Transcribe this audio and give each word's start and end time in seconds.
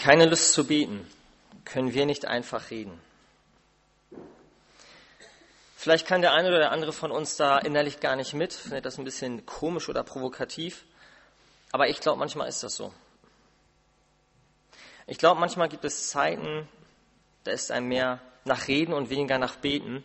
Keine 0.00 0.24
Lust 0.24 0.54
zu 0.54 0.66
beten. 0.66 1.06
Können 1.66 1.92
wir 1.92 2.06
nicht 2.06 2.24
einfach 2.24 2.70
reden? 2.70 2.98
Vielleicht 5.76 6.06
kann 6.06 6.22
der 6.22 6.32
eine 6.32 6.48
oder 6.48 6.56
der 6.56 6.72
andere 6.72 6.94
von 6.94 7.10
uns 7.10 7.36
da 7.36 7.58
innerlich 7.58 8.00
gar 8.00 8.16
nicht 8.16 8.32
mit, 8.32 8.54
findet 8.54 8.86
das 8.86 8.96
ein 8.96 9.04
bisschen 9.04 9.44
komisch 9.44 9.90
oder 9.90 10.02
provokativ. 10.02 10.86
Aber 11.70 11.88
ich 11.88 12.00
glaube, 12.00 12.18
manchmal 12.18 12.48
ist 12.48 12.62
das 12.62 12.76
so. 12.76 12.94
Ich 15.06 15.18
glaube, 15.18 15.38
manchmal 15.38 15.68
gibt 15.68 15.84
es 15.84 16.08
Zeiten, 16.08 16.66
da 17.44 17.50
ist 17.50 17.70
einem 17.70 17.88
mehr 17.88 18.22
nach 18.46 18.68
Reden 18.68 18.94
und 18.94 19.10
weniger 19.10 19.36
nach 19.36 19.56
Beten. 19.56 20.02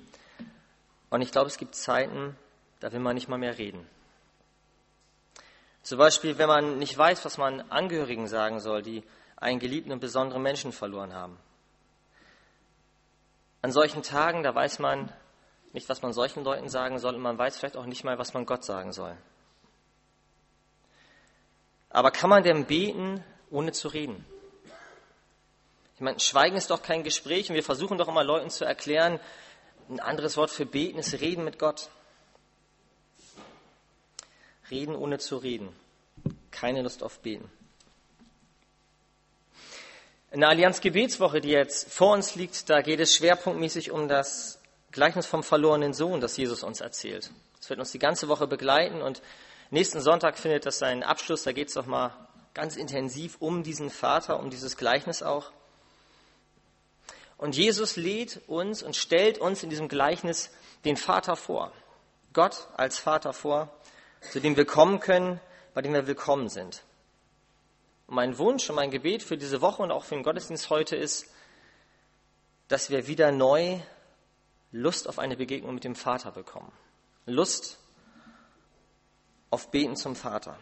Und 1.09 1.21
ich 1.21 1.32
glaube, 1.32 1.48
es 1.48 1.57
gibt 1.57 1.73
Zeiten, 1.73 2.36
da 2.82 2.91
will 2.91 3.00
man 3.00 3.16
nicht 3.16 3.30
mal 3.30 3.38
mehr 3.38 3.57
reden. 3.57 3.88
Zum 5.84 6.00
Beispiel, 6.00 6.38
wenn 6.38 6.48
man 6.50 6.80
nicht 6.80 6.98
weiß, 6.98 7.23
was 7.23 7.38
man 7.38 7.62
Angehörigen 7.71 8.27
sagen 8.27 8.59
soll, 8.59 8.82
die 8.82 9.02
einen 9.38 9.59
geliebten 9.59 9.91
und 9.91 9.99
besonderen 9.99 10.41
Menschen 10.41 10.71
verloren 10.71 11.13
haben. 11.13 11.38
An 13.61 13.71
solchen 13.71 14.04
Tagen, 14.04 14.43
da 14.43 14.54
weiß 14.54 14.79
man 14.79 15.11
nicht, 15.73 15.89
was 15.89 16.01
man 16.01 16.14
solchen 16.14 16.43
Leuten 16.43 16.69
sagen 16.69 17.00
soll 17.00 17.15
und 17.15 17.21
man 17.21 17.37
weiß 17.37 17.57
vielleicht 17.57 17.77
auch 17.77 17.86
nicht 17.86 18.04
mal, 18.04 18.18
was 18.18 18.33
man 18.33 18.46
Gott 18.46 18.63
sagen 18.63 18.93
soll. 18.93 19.18
Aber 21.89 22.11
kann 22.11 22.29
man 22.29 22.43
denn 22.43 22.65
beten, 22.65 23.24
ohne 23.50 23.71
zu 23.71 23.87
reden? 23.87 24.25
Ich 25.96 26.02
meine, 26.02 26.19
Schweigen 26.19 26.57
ist 26.57 26.69
doch 26.69 26.82
kein 26.82 27.04
Gespräch 27.04 27.49
und 27.49 27.55
wir 27.55 27.63
versuchen 27.63 27.97
doch 27.97 28.07
immer 28.07 28.24
Leuten 28.24 28.49
zu 28.49 28.65
erklären, 28.65 29.19
ein 29.89 29.99
anderes 29.99 30.36
Wort 30.36 30.49
für 30.49 30.65
beten 30.65 30.97
ist 30.97 31.13
Reden 31.21 31.43
mit 31.43 31.60
Gott. 31.60 31.89
Reden 34.72 34.95
ohne 34.95 35.19
zu 35.19 35.38
reden. 35.38 35.69
Keine 36.49 36.81
Lust 36.81 37.03
auf 37.03 37.19
Beten. 37.19 37.49
In 40.36 40.42
der 40.42 40.50
Allianz 40.50 40.81
Gebetswoche, 40.81 41.39
die 41.39 41.52
jetzt 41.52 41.94
vor 41.94 42.12
uns 42.12 42.36
liegt, 42.36 42.70
da 42.70 42.81
geht 42.81 43.00
es 43.00 43.16
schwerpunktmäßig 43.16 43.91
um 43.91 44.09
das 44.09 44.59
Gleichnis 44.92 45.25
vom 45.27 45.44
verlorenen 45.44 45.94
Sohn, 45.94 46.19
das 46.19 46.36
Jesus 46.36 46.61
uns 46.61 46.81
erzählt. 46.81 47.31
Es 47.61 47.69
wird 47.69 47.80
uns 47.80 47.94
die 47.94 48.00
ganze 48.00 48.27
Woche 48.27 48.45
begleiten 48.45 49.02
und 49.02 49.22
nächsten 49.69 50.02
Sonntag 50.02 50.38
findet 50.38 50.66
das 50.66 50.77
seinen 50.77 51.03
Abschluss. 51.03 51.44
Da 51.44 51.53
geht 51.53 51.69
es 51.69 51.75
doch 51.75 51.86
mal 51.86 52.11
ganz 52.53 52.75
intensiv 52.75 53.38
um 53.39 53.64
diesen 53.64 53.89
Vater, 53.89 54.38
um 54.42 54.50
dieses 54.50 54.75
Gleichnis 54.75 55.23
auch. 55.23 55.53
Und 57.38 57.55
Jesus 57.55 57.95
lädt 57.95 58.42
uns 58.47 58.83
und 58.83 58.97
stellt 58.97 59.38
uns 59.38 59.64
in 59.64 59.70
diesem 59.70 59.88
Gleichnis 59.88 60.52
den 60.83 60.97
Vater 60.97 61.38
vor. 61.38 61.72
Gott 62.33 62.67
als 62.75 62.99
Vater 62.99 63.31
vor, 63.31 63.70
zu 64.33 64.42
dem 64.42 64.58
wir 64.58 64.66
kommen 64.66 64.99
können, 64.99 65.39
bei 65.73 65.81
dem 65.81 65.94
wir 65.94 66.08
willkommen 66.08 66.49
sind. 66.49 66.83
Und 68.08 68.16
mein 68.16 68.38
Wunsch 68.38 68.70
und 68.70 68.75
mein 68.75 68.92
Gebet 68.92 69.23
für 69.23 69.38
diese 69.38 69.61
Woche 69.61 69.81
und 69.84 69.92
auch 69.92 70.03
für 70.03 70.16
den 70.16 70.23
Gottesdienst 70.23 70.70
heute 70.70 70.95
ist, 70.95 71.28
dass 72.67 72.89
wir 72.89 73.08
wieder 73.08 73.31
neu 73.31 73.80
Lust 74.72 75.08
auf 75.08 75.20
eine 75.20 75.38
Begegnung 75.38 75.75
mit 75.75 75.84
dem 75.84 75.95
Vater 75.95 76.31
bekommen. 76.31 76.72
Lust 77.26 77.80
auf 79.50 79.72
Beten 79.72 79.95
zum 79.95 80.16
Vater. 80.16 80.58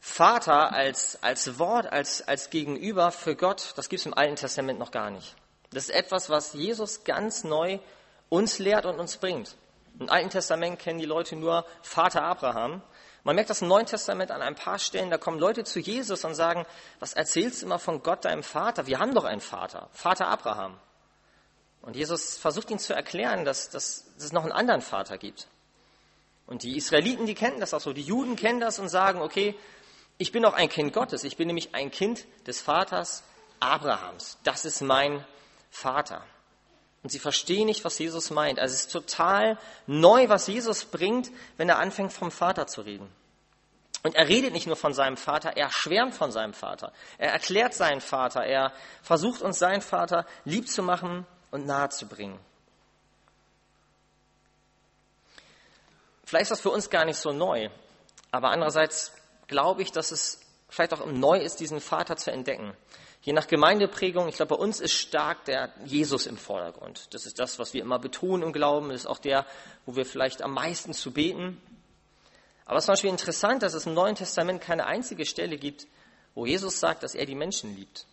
Vater 0.00 0.72
als, 0.72 1.22
als 1.22 1.58
Wort, 1.58 1.86
als, 1.86 2.26
als 2.26 2.50
Gegenüber 2.50 3.12
für 3.12 3.36
Gott, 3.36 3.72
das 3.76 3.88
gibt 3.88 4.00
es 4.00 4.06
im 4.06 4.14
Alten 4.14 4.36
Testament 4.36 4.78
noch 4.78 4.90
gar 4.90 5.10
nicht. 5.10 5.36
Das 5.70 5.84
ist 5.84 5.94
etwas, 5.94 6.28
was 6.28 6.52
Jesus 6.52 7.04
ganz 7.04 7.44
neu 7.44 7.78
uns 8.28 8.58
lehrt 8.58 8.86
und 8.86 8.98
uns 8.98 9.16
bringt. 9.18 9.56
Im 9.98 10.10
Alten 10.10 10.30
Testament 10.30 10.78
kennen 10.78 10.98
die 10.98 11.06
Leute 11.06 11.36
nur 11.36 11.64
Vater 11.82 12.22
Abraham. 12.22 12.82
Man 13.24 13.36
merkt 13.36 13.50
das 13.50 13.62
im 13.62 13.68
Neuen 13.68 13.86
Testament 13.86 14.30
an 14.30 14.42
ein 14.42 14.54
paar 14.54 14.78
Stellen, 14.78 15.10
da 15.10 15.18
kommen 15.18 15.38
Leute 15.38 15.64
zu 15.64 15.78
Jesus 15.78 16.24
und 16.24 16.34
sagen, 16.34 16.64
was 16.98 17.12
erzählst 17.12 17.60
du 17.60 17.66
immer 17.66 17.78
von 17.78 18.02
Gott, 18.02 18.24
deinem 18.24 18.42
Vater? 18.42 18.86
Wir 18.86 18.98
haben 18.98 19.14
doch 19.14 19.24
einen 19.24 19.40
Vater, 19.40 19.88
Vater 19.92 20.28
Abraham. 20.28 20.78
Und 21.82 21.96
Jesus 21.96 22.36
versucht 22.36 22.70
ihnen 22.70 22.78
zu 22.78 22.94
erklären, 22.94 23.44
dass, 23.44 23.70
dass, 23.70 24.04
dass 24.14 24.24
es 24.24 24.32
noch 24.32 24.42
einen 24.42 24.52
anderen 24.52 24.80
Vater 24.80 25.18
gibt. 25.18 25.48
Und 26.46 26.62
die 26.62 26.76
Israeliten, 26.76 27.26
die 27.26 27.34
kennen 27.34 27.60
das 27.60 27.74
auch 27.74 27.80
so, 27.80 27.92
die 27.92 28.02
Juden 28.02 28.36
kennen 28.36 28.60
das 28.60 28.78
und 28.78 28.88
sagen, 28.88 29.20
okay, 29.20 29.54
ich 30.18 30.32
bin 30.32 30.44
auch 30.44 30.54
ein 30.54 30.68
Kind 30.68 30.92
Gottes, 30.92 31.24
ich 31.24 31.36
bin 31.36 31.46
nämlich 31.46 31.74
ein 31.74 31.90
Kind 31.90 32.26
des 32.46 32.60
Vaters 32.60 33.22
Abrahams. 33.60 34.38
Das 34.44 34.64
ist 34.64 34.80
mein 34.82 35.24
Vater. 35.70 36.24
Und 37.02 37.10
sie 37.10 37.18
verstehen 37.18 37.66
nicht, 37.66 37.84
was 37.84 37.98
Jesus 37.98 38.30
meint. 38.30 38.58
Also 38.58 38.74
es 38.74 38.82
ist 38.82 38.92
total 38.92 39.58
neu, 39.86 40.28
was 40.28 40.46
Jesus 40.46 40.84
bringt, 40.84 41.30
wenn 41.56 41.68
er 41.68 41.78
anfängt, 41.78 42.12
vom 42.12 42.30
Vater 42.30 42.66
zu 42.66 42.82
reden. 42.82 43.10
Und 44.02 44.14
er 44.14 44.28
redet 44.28 44.52
nicht 44.52 44.66
nur 44.66 44.76
von 44.76 44.94
seinem 44.94 45.16
Vater, 45.16 45.56
er 45.56 45.70
schwärmt 45.70 46.14
von 46.14 46.32
seinem 46.32 46.54
Vater. 46.54 46.92
Er 47.18 47.32
erklärt 47.32 47.74
seinen 47.74 48.00
Vater, 48.00 48.44
er 48.44 48.72
versucht 49.02 49.42
uns 49.42 49.58
seinen 49.58 49.82
Vater 49.82 50.26
lieb 50.44 50.68
zu 50.68 50.82
machen 50.82 51.26
und 51.50 51.66
nahe 51.66 51.90
zu 51.90 52.06
bringen. 52.06 52.38
Vielleicht 56.24 56.44
ist 56.44 56.50
das 56.52 56.60
für 56.60 56.70
uns 56.70 56.88
gar 56.88 57.04
nicht 57.04 57.18
so 57.18 57.32
neu, 57.32 57.70
aber 58.30 58.50
andererseits 58.50 59.12
glaube 59.48 59.82
ich, 59.82 59.90
dass 59.90 60.12
es 60.12 60.40
vielleicht 60.68 60.94
auch 60.94 61.04
neu 61.04 61.38
ist, 61.38 61.60
diesen 61.60 61.80
Vater 61.80 62.16
zu 62.16 62.30
entdecken. 62.30 62.74
Je 63.22 63.34
nach 63.34 63.46
Gemeindeprägung, 63.46 64.28
ich 64.28 64.36
glaube, 64.36 64.56
bei 64.56 64.62
uns 64.62 64.80
ist 64.80 64.94
stark 64.94 65.44
der 65.44 65.70
Jesus 65.84 66.26
im 66.26 66.38
Vordergrund. 66.38 67.12
Das 67.12 67.26
ist 67.26 67.38
das, 67.38 67.58
was 67.58 67.74
wir 67.74 67.82
immer 67.82 67.98
betonen 67.98 68.42
im 68.44 68.52
Glauben. 68.52 68.88
Das 68.88 69.02
ist 69.02 69.06
auch 69.06 69.18
der, 69.18 69.46
wo 69.84 69.94
wir 69.94 70.06
vielleicht 70.06 70.40
am 70.40 70.54
meisten 70.54 70.94
zu 70.94 71.12
beten. 71.12 71.60
Aber 72.64 72.78
es 72.78 72.82
ist 72.82 72.86
zum 72.86 72.92
Beispiel 72.92 73.10
interessant, 73.10 73.62
dass 73.62 73.74
es 73.74 73.84
im 73.84 73.94
Neuen 73.94 74.14
Testament 74.14 74.62
keine 74.62 74.86
einzige 74.86 75.26
Stelle 75.26 75.58
gibt, 75.58 75.86
wo 76.34 76.46
Jesus 76.46 76.80
sagt, 76.80 77.02
dass 77.02 77.14
er 77.14 77.26
die 77.26 77.34
Menschen 77.34 77.76
liebt. 77.76 78.06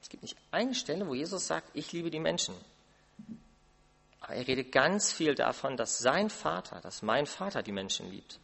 Es 0.00 0.08
gibt 0.08 0.22
nicht 0.22 0.36
eine 0.52 0.74
Stelle, 0.74 1.08
wo 1.08 1.14
Jesus 1.14 1.46
sagt, 1.46 1.70
ich 1.74 1.92
liebe 1.92 2.10
die 2.10 2.20
Menschen. 2.20 2.54
Aber 4.20 4.34
er 4.34 4.46
redet 4.46 4.70
ganz 4.70 5.12
viel 5.12 5.34
davon, 5.34 5.76
dass 5.76 5.98
sein 5.98 6.30
Vater, 6.30 6.80
dass 6.80 7.02
mein 7.02 7.26
Vater 7.26 7.62
die 7.62 7.72
Menschen 7.72 8.10
liebt. 8.10 8.38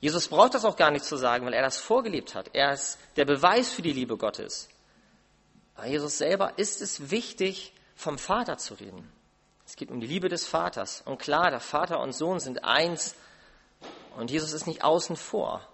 Jesus 0.00 0.28
braucht 0.28 0.52
das 0.52 0.66
auch 0.66 0.76
gar 0.76 0.90
nicht 0.90 1.06
zu 1.06 1.16
sagen, 1.16 1.46
weil 1.46 1.54
er 1.54 1.62
das 1.62 1.78
vorgelebt 1.78 2.34
hat. 2.34 2.50
Er 2.52 2.72
ist 2.72 2.98
der 3.16 3.24
Beweis 3.24 3.72
für 3.72 3.80
die 3.80 3.92
Liebe 3.92 4.18
Gottes. 4.18 4.68
Jesus 5.82 6.18
selber 6.18 6.56
ist 6.56 6.80
es 6.80 7.10
wichtig, 7.10 7.72
vom 7.96 8.18
Vater 8.18 8.58
zu 8.58 8.74
reden. 8.74 9.10
Es 9.66 9.76
geht 9.76 9.90
um 9.90 10.00
die 10.00 10.06
Liebe 10.06 10.28
des 10.28 10.46
Vaters. 10.46 11.02
Und 11.04 11.18
klar, 11.18 11.50
der 11.50 11.60
Vater 11.60 12.00
und 12.00 12.12
Sohn 12.12 12.38
sind 12.38 12.64
eins 12.64 13.14
und 14.16 14.30
Jesus 14.30 14.52
ist 14.52 14.66
nicht 14.66 14.84
außen 14.84 15.16
vor. 15.16 15.66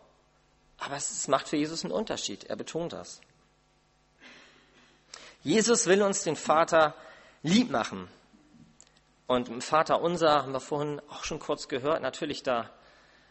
Aber 0.79 0.97
es 0.97 1.29
macht 1.29 1.49
für 1.49 1.57
Jesus 1.57 1.85
einen 1.85 1.93
Unterschied. 1.93 2.45
Er 2.45 2.57
betont 2.57 2.93
das. 2.93 3.21
Jesus 5.43 5.87
will 5.87 6.03
uns 6.03 6.23
den 6.23 6.37
Vater 6.37 6.95
lieb 7.43 7.71
machen. 7.71 8.09
Und 9.27 9.49
im 9.49 9.61
Vater 9.61 10.01
unser 10.01 10.43
haben 10.43 10.53
wir 10.53 10.61
vorhin 10.61 11.01
auch 11.09 11.25
schon 11.25 11.39
kurz 11.39 11.69
gehört, 11.69 12.03
natürlich 12.03 12.43
da, 12.43 12.69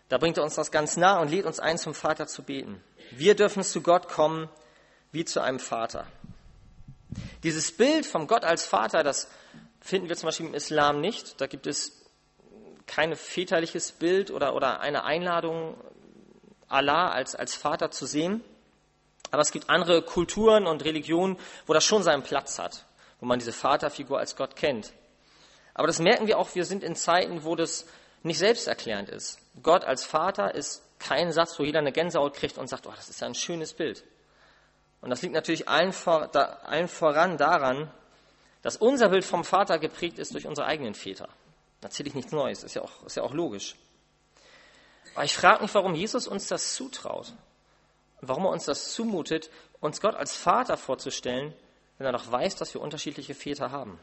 da 0.07 0.18
bringt 0.18 0.38
er 0.38 0.44
uns 0.44 0.56
das 0.56 0.72
ganz 0.72 0.96
nah 0.96 1.19
und 1.19 1.30
lädt 1.30 1.46
uns 1.46 1.59
ein, 1.59 1.78
zum 1.78 1.94
Vater 1.94 2.25
zu 2.25 2.44
beten. 2.44 2.81
Wir 3.12 3.36
dürfen 3.36 3.63
zu 3.63 3.81
Gott 3.81 4.07
kommen 4.07 4.50
wie 5.12 5.25
zu 5.25 5.41
einem 5.41 5.59
Vater. 5.59 6.07
Dieses 7.43 7.75
Bild 7.75 8.05
vom 8.05 8.27
Gott 8.27 8.43
als 8.43 8.65
Vater, 8.65 9.03
das 9.03 9.29
finden 9.81 10.09
wir 10.09 10.15
zum 10.15 10.27
Beispiel 10.27 10.47
im 10.47 10.53
Islam 10.53 11.01
nicht. 11.01 11.39
Da 11.41 11.47
gibt 11.47 11.67
es 11.67 12.05
kein 12.85 13.15
väterliches 13.15 13.91
Bild 13.91 14.31
oder, 14.31 14.55
oder 14.55 14.81
eine 14.81 15.03
Einladung, 15.03 15.77
Allah 16.67 17.09
als, 17.09 17.35
als 17.35 17.55
Vater 17.55 17.91
zu 17.91 18.05
sehen. 18.05 18.43
Aber 19.31 19.41
es 19.41 19.51
gibt 19.51 19.69
andere 19.69 20.01
Kulturen 20.01 20.65
und 20.65 20.83
Religionen, 20.85 21.37
wo 21.67 21.73
das 21.73 21.85
schon 21.85 22.03
seinen 22.03 22.23
Platz 22.23 22.57
hat, 22.59 22.85
wo 23.19 23.25
man 23.25 23.39
diese 23.39 23.53
Vaterfigur 23.53 24.19
als 24.19 24.35
Gott 24.35 24.55
kennt. 24.55 24.91
Aber 25.73 25.87
das 25.87 25.99
merken 25.99 26.27
wir 26.27 26.37
auch, 26.37 26.55
wir 26.55 26.65
sind 26.65 26.83
in 26.83 26.95
Zeiten, 26.95 27.43
wo 27.43 27.55
das 27.55 27.85
nicht 28.23 28.39
selbsterklärend 28.39 29.09
ist. 29.09 29.39
Gott 29.61 29.85
als 29.85 30.03
Vater 30.03 30.53
ist 30.55 30.83
kein 30.99 31.31
Satz, 31.31 31.57
wo 31.57 31.63
jeder 31.63 31.79
eine 31.79 31.91
Gänsehaut 31.91 32.33
kriegt 32.35 32.57
und 32.57 32.67
sagt, 32.67 32.85
oh, 32.87 32.93
das 32.95 33.09
ist 33.09 33.21
ja 33.21 33.27
ein 33.27 33.35
schönes 33.35 33.73
Bild. 33.73 34.03
Und 35.01 35.10
das 35.10 35.22
liegt 35.22 35.34
natürlich 35.34 35.68
allen, 35.69 35.94
voran 35.94 37.38
daran, 37.38 37.92
dass 38.62 38.75
unser 38.75 39.10
Bild 39.10 39.24
vom 39.24 39.46
Vater 39.46 39.80
geprägt 39.80 40.19
ist 40.19 40.34
durch 40.34 40.46
unsere 40.46 40.68
eigenen 40.68 40.94
Väter. 40.94 41.30
Da 41.80 41.88
erzähle 41.88 42.10
ich 42.10 42.16
nichts 42.16 42.31
Neues, 42.31 42.63
ist 42.63 42.75
ja 42.75 42.81
auch, 42.81 43.06
ist 43.06 43.16
ja 43.16 43.24
auch 43.24 43.34
logisch. 43.34 43.75
Aber 45.16 45.24
ich 45.24 45.34
frage 45.34 45.63
mich, 45.63 45.74
warum 45.74 45.96
Jesus 45.96 46.28
uns 46.28 46.48
das 46.48 46.75
zutraut. 46.75 47.34
Warum 48.22 48.46
er 48.46 48.51
uns 48.51 48.66
das 48.66 48.92
zumutet, 48.92 49.50
uns 49.80 50.01
Gott 50.01 50.16
als 50.16 50.36
Vater 50.36 50.75
vorzustellen, 50.75 51.54
wenn 51.98 52.06
er 52.06 52.12
doch 52.12 52.30
weiß, 52.30 52.57
dass 52.57 52.74
wir 52.74 52.81
unterschiedliche 52.81 53.34
Väter 53.34 53.72
haben. 53.72 53.98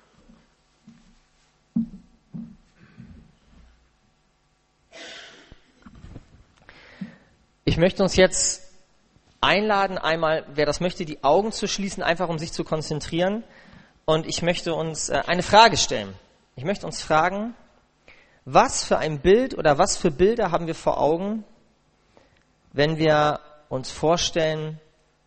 Ich 7.65 7.77
möchte 7.77 8.03
uns 8.03 8.17
jetzt 8.17 8.66
einladen, 9.47 9.97
einmal, 9.97 10.45
wer 10.49 10.67
das 10.67 10.81
möchte, 10.81 11.05
die 11.05 11.23
Augen 11.23 11.53
zu 11.53 11.69
schließen, 11.69 12.03
einfach 12.03 12.29
um 12.29 12.39
sich 12.39 12.53
zu 12.53 12.65
konzentrieren. 12.65 13.45
Und 14.05 14.27
ich 14.27 14.43
möchte 14.43 14.75
uns 14.75 15.09
äh, 15.09 15.23
eine 15.27 15.43
Frage 15.43 15.77
stellen. 15.77 16.15
Ich 16.57 16.65
möchte 16.65 16.85
uns 16.85 17.01
fragen, 17.01 17.55
was 18.45 18.85
für 18.85 18.99
ein 18.99 19.21
Bild 19.21 19.57
oder 19.57 19.79
was 19.79 19.97
für 19.97 20.11
Bilder 20.11 20.51
haben 20.51 20.67
wir 20.67 20.75
vor 20.75 21.01
Augen, 21.01 21.45
wenn 22.73 22.99
wir 22.99 23.41
uns 23.69 23.91
vorstellen, 23.91 24.81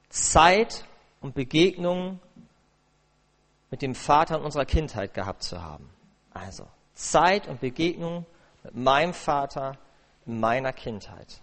Zeit 0.09 0.85
und 1.21 1.33
Begegnung 1.33 2.19
mit 3.71 3.81
dem 3.81 3.95
Vater 3.95 4.37
in 4.37 4.43
unserer 4.43 4.65
Kindheit 4.65 5.13
gehabt 5.13 5.43
zu 5.43 5.61
haben. 5.61 5.89
Also 6.33 6.67
Zeit 6.93 7.47
und 7.47 7.61
Begegnung 7.61 8.25
mit 8.63 8.75
meinem 8.75 9.13
Vater 9.13 9.77
in 10.25 10.39
meiner 10.39 10.73
Kindheit. 10.73 11.41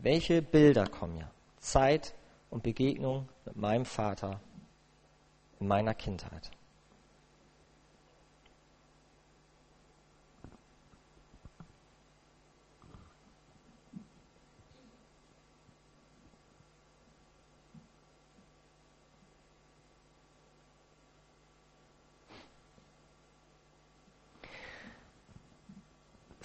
Welche 0.00 0.42
Bilder 0.42 0.86
kommen 0.86 1.16
mir? 1.16 1.28
Zeit 1.58 2.14
und 2.50 2.62
Begegnung 2.62 3.28
mit 3.44 3.56
meinem 3.56 3.84
Vater 3.84 4.40
in 5.58 5.66
meiner 5.66 5.92
Kindheit. 5.92 6.52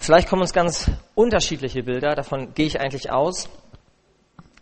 Vielleicht 0.04 0.28
kommen 0.28 0.42
uns 0.42 0.52
ganz 0.52 0.90
unterschiedliche 1.14 1.82
Bilder, 1.82 2.14
davon 2.14 2.52
gehe 2.52 2.66
ich 2.66 2.78
eigentlich 2.78 3.10
aus. 3.10 3.48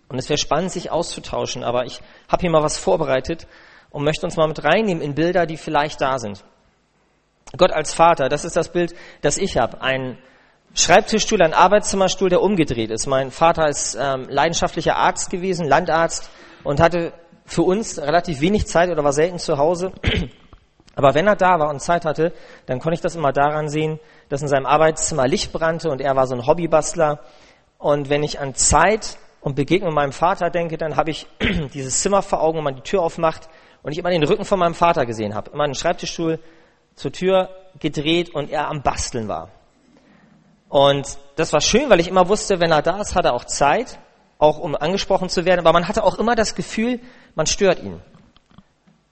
Und 0.08 0.16
es 0.16 0.28
wäre 0.28 0.38
spannend, 0.38 0.70
sich 0.70 0.92
auszutauschen, 0.92 1.64
aber 1.64 1.84
ich 1.84 2.00
habe 2.28 2.42
hier 2.42 2.50
mal 2.50 2.62
was 2.62 2.78
vorbereitet 2.78 3.48
und 3.90 4.04
möchte 4.04 4.24
uns 4.24 4.36
mal 4.36 4.46
mit 4.46 4.62
reinnehmen 4.62 5.02
in 5.02 5.16
Bilder, 5.16 5.46
die 5.46 5.56
vielleicht 5.56 6.00
da 6.00 6.20
sind. 6.20 6.44
Gott 7.56 7.72
als 7.72 7.92
Vater, 7.92 8.28
das 8.28 8.44
ist 8.44 8.54
das 8.54 8.70
Bild, 8.70 8.94
das 9.22 9.36
ich 9.36 9.56
habe. 9.56 9.82
Ein 9.82 10.16
Schreibtischstuhl, 10.74 11.42
ein 11.42 11.54
Arbeitszimmerstuhl, 11.54 12.28
der 12.28 12.40
umgedreht 12.40 12.92
ist. 12.92 13.08
Mein 13.08 13.32
Vater 13.32 13.66
ist 13.66 13.98
ähm, 14.00 14.28
leidenschaftlicher 14.28 14.94
Arzt 14.94 15.28
gewesen, 15.28 15.66
Landarzt 15.66 16.30
und 16.62 16.78
hatte 16.78 17.14
für 17.46 17.62
uns 17.62 18.00
relativ 18.00 18.40
wenig 18.40 18.68
Zeit 18.68 18.90
oder 18.90 19.02
war 19.02 19.12
selten 19.12 19.40
zu 19.40 19.58
Hause. 19.58 19.90
Aber 20.94 21.14
wenn 21.14 21.26
er 21.26 21.36
da 21.36 21.58
war 21.58 21.70
und 21.70 21.80
Zeit 21.80 22.04
hatte, 22.04 22.32
dann 22.66 22.78
konnte 22.78 22.94
ich 22.94 23.00
das 23.00 23.16
immer 23.16 23.32
daran 23.32 23.68
sehen, 23.68 23.98
dass 24.28 24.42
in 24.42 24.48
seinem 24.48 24.66
Arbeitszimmer 24.66 25.26
Licht 25.26 25.52
brannte 25.52 25.90
und 25.90 26.00
er 26.00 26.16
war 26.16 26.26
so 26.26 26.34
ein 26.34 26.46
Hobbybastler. 26.46 27.20
Und 27.78 28.10
wenn 28.10 28.22
ich 28.22 28.40
an 28.40 28.54
Zeit 28.54 29.18
und 29.40 29.56
Begegnung 29.56 29.94
meinem 29.94 30.12
Vater 30.12 30.50
denke, 30.50 30.76
dann 30.76 30.96
habe 30.96 31.10
ich 31.10 31.26
dieses 31.74 32.00
Zimmer 32.00 32.22
vor 32.22 32.42
Augen, 32.42 32.58
wo 32.58 32.62
man 32.62 32.76
die 32.76 32.82
Tür 32.82 33.02
aufmacht 33.02 33.48
und 33.82 33.92
ich 33.92 33.98
immer 33.98 34.10
den 34.10 34.22
Rücken 34.22 34.44
von 34.44 34.58
meinem 34.58 34.74
Vater 34.74 35.06
gesehen 35.06 35.34
habe. 35.34 35.50
Immer 35.50 35.64
einen 35.64 35.74
Schreibtischstuhl 35.74 36.38
zur 36.94 37.12
Tür 37.12 37.48
gedreht 37.78 38.34
und 38.34 38.50
er 38.50 38.68
am 38.68 38.82
Basteln 38.82 39.28
war. 39.28 39.48
Und 40.68 41.18
das 41.36 41.52
war 41.52 41.60
schön, 41.60 41.90
weil 41.90 42.00
ich 42.00 42.08
immer 42.08 42.28
wusste, 42.28 42.60
wenn 42.60 42.70
er 42.70 42.82
da 42.82 43.00
ist, 43.00 43.14
hat 43.14 43.24
er 43.24 43.34
auch 43.34 43.44
Zeit, 43.44 43.98
auch 44.38 44.58
um 44.58 44.74
angesprochen 44.74 45.28
zu 45.28 45.44
werden. 45.44 45.60
Aber 45.60 45.72
man 45.72 45.88
hatte 45.88 46.04
auch 46.04 46.18
immer 46.18 46.34
das 46.34 46.54
Gefühl, 46.54 47.00
man 47.34 47.46
stört 47.46 47.82
ihn. 47.82 48.00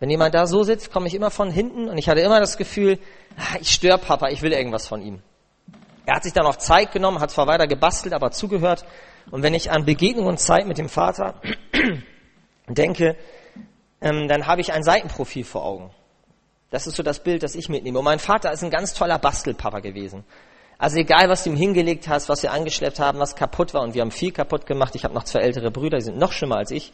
Wenn 0.01 0.11
jemand 0.11 0.35
da 0.35 0.47
so 0.47 0.63
sitzt, 0.63 0.91
komme 0.91 1.07
ich 1.07 1.15
immer 1.15 1.31
von 1.31 1.51
hinten 1.51 1.89
und 1.89 1.99
ich 1.99 2.09
hatte 2.09 2.21
immer 2.21 2.41
das 2.41 2.57
Gefühl, 2.57 2.99
ah, 3.37 3.59
ich 3.61 3.71
störe 3.71 3.99
Papa, 3.99 4.31
ich 4.31 4.41
will 4.41 4.53
irgendwas 4.53 4.89
von 4.89 5.03
ihm. 5.03 5.23
Er 6.07 6.17
hat 6.17 6.25
sich 6.25 6.33
dann 6.33 6.47
auch 6.47 6.57
Zeit 6.57 6.91
genommen, 6.91 7.21
hat 7.21 7.31
zwar 7.31 7.47
weiter 7.47 7.67
gebastelt, 7.67 8.15
aber 8.15 8.31
zugehört. 8.31 8.85
Und 9.31 9.43
wenn 9.43 9.55
ich 9.55 9.71
an 9.71 9.85
Begegnung 9.85 10.27
und 10.27 10.41
Zeit 10.41 10.67
mit 10.67 10.79
dem 10.79 10.89
Vater 10.89 11.41
denke, 12.69 13.17
ähm, 14.01 14.27
dann 14.27 14.47
habe 14.47 14.63
ich 14.63 14.73
ein 14.73 14.83
Seitenprofil 14.83 15.45
vor 15.45 15.65
Augen. 15.65 15.91
Das 16.71 16.87
ist 16.87 16.97
so 16.97 17.03
das 17.03 17.23
Bild, 17.23 17.43
das 17.43 17.55
ich 17.55 17.69
mitnehme. 17.69 17.99
Und 17.99 18.05
mein 18.05 18.19
Vater 18.19 18.51
ist 18.53 18.65
ein 18.65 18.71
ganz 18.71 18.95
toller 18.95 19.19
Bastelpapa 19.19 19.81
gewesen. 19.81 20.25
Also 20.79 20.97
egal, 20.97 21.29
was 21.29 21.45
du 21.45 21.51
ihm 21.51 21.57
hingelegt 21.57 22.09
hast, 22.09 22.31
was 22.31 22.43
wir 22.43 22.53
angeschleppt 22.53 23.01
haben, 23.01 23.19
was 23.19 23.37
kaputt 23.37 23.75
war, 23.75 23.83
und 23.83 23.93
wir 23.93 24.01
haben 24.01 24.11
viel 24.11 24.33
kaputt 24.33 24.65
gemacht. 24.65 24.95
Ich 24.95 25.05
habe 25.05 25.13
noch 25.13 25.25
zwei 25.25 25.41
ältere 25.41 25.71
Brüder, 25.71 25.99
die 25.99 26.05
sind 26.05 26.17
noch 26.17 26.33
schlimmer 26.33 26.57
als 26.57 26.71
ich. 26.71 26.93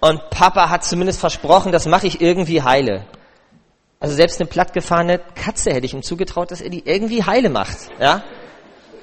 Und 0.00 0.30
Papa 0.30 0.68
hat 0.68 0.84
zumindest 0.84 1.20
versprochen, 1.20 1.72
das 1.72 1.86
mache 1.86 2.06
ich 2.06 2.20
irgendwie 2.20 2.62
heile. 2.62 3.06
Also 3.98 4.14
selbst 4.14 4.40
eine 4.40 4.48
plattgefahrene 4.48 5.20
Katze 5.34 5.72
hätte 5.72 5.86
ich 5.86 5.94
ihm 5.94 6.02
zugetraut, 6.02 6.50
dass 6.50 6.60
er 6.60 6.70
die 6.70 6.86
irgendwie 6.86 7.24
heile 7.24 7.48
macht. 7.48 7.76
Ja? 7.98 8.22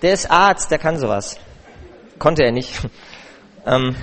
Der 0.02 0.14
ist 0.14 0.30
Arzt, 0.30 0.70
der 0.70 0.78
kann 0.78 0.98
sowas. 0.98 1.38
Konnte 2.20 2.44
er 2.44 2.52
nicht. 2.52 2.80
Ähm, 3.66 3.96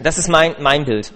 das 0.00 0.16
ist 0.16 0.28
mein, 0.28 0.54
mein 0.58 0.86
Bild. 0.86 1.12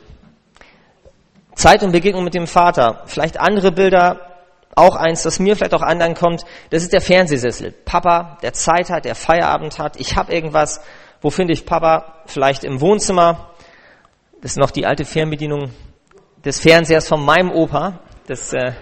Zeit 1.55 1.83
und 1.83 1.93
Begegnung 1.93 2.23
mit 2.23 2.35
dem 2.35 2.47
Vater. 2.47 3.03
Vielleicht 3.07 3.41
andere 3.41 3.73
Bilder, 3.73 4.29
auch 4.75 4.95
eins, 4.95 5.23
das 5.23 5.41
mir 5.41 5.57
vielleicht 5.57 5.75
auch 5.75 5.83
anderen 5.83 6.15
kommt. 6.15 6.45
Das 6.71 6.83
ist 6.83 6.93
der 6.93 7.01
Fernsehsessel. 7.01 7.73
Papa, 7.73 8.39
der 8.43 8.53
Zeit 8.53 8.91
hat, 8.91 9.05
der 9.05 9.15
Feierabend 9.15 9.79
hat. 9.79 9.99
Ich 9.99 10.17
habe 10.17 10.33
irgendwas. 10.33 10.81
Wo 11.21 11.31
finde 11.31 11.53
ich 11.53 11.67
Papa? 11.67 12.23
Vielleicht 12.27 12.63
im 12.63 12.81
Wohnzimmer. 12.81 13.48
Das 14.41 14.53
ist 14.53 14.59
noch 14.59 14.71
die 14.71 14.87
alte 14.87 15.05
Fernbedienung 15.05 15.71
des 16.45 16.61
Fernsehers 16.61 17.09
von 17.09 17.25
meinem 17.25 17.51
Opa. 17.51 17.99
Das 18.27 18.53
äh, 18.53 18.73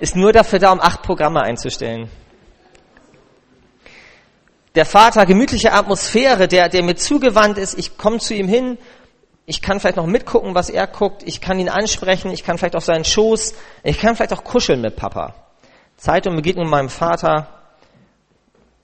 ist 0.00 0.16
nur 0.16 0.32
dafür 0.32 0.58
da, 0.58 0.72
um 0.72 0.80
acht 0.80 1.02
Programme 1.02 1.42
einzustellen. 1.42 2.10
Der 4.74 4.86
Vater, 4.86 5.26
gemütliche 5.26 5.72
Atmosphäre, 5.72 6.48
der, 6.48 6.68
der 6.68 6.82
mir 6.82 6.94
zugewandt 6.94 7.58
ist, 7.58 7.78
ich 7.78 7.98
komme 7.98 8.18
zu 8.18 8.34
ihm 8.34 8.48
hin, 8.48 8.78
ich 9.44 9.60
kann 9.60 9.80
vielleicht 9.80 9.96
noch 9.96 10.06
mitgucken, 10.06 10.54
was 10.54 10.70
er 10.70 10.86
guckt, 10.86 11.22
ich 11.24 11.40
kann 11.40 11.58
ihn 11.58 11.68
ansprechen, 11.68 12.30
ich 12.30 12.44
kann 12.44 12.58
vielleicht 12.58 12.76
auf 12.76 12.84
seinen 12.84 13.04
Schoß, 13.04 13.54
ich 13.82 13.98
kann 13.98 14.14
vielleicht 14.14 14.32
auch 14.32 14.44
kuscheln 14.44 14.80
mit 14.80 14.96
Papa. 14.96 15.34
Zeit 15.96 16.26
und 16.26 16.36
Begegnung 16.36 16.66
mit 16.66 16.70
meinem 16.70 16.88
Vater 16.88 17.48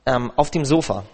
ähm, 0.05 0.33
auf 0.37 0.51
dem 0.51 0.65
Sofa. 0.65 1.05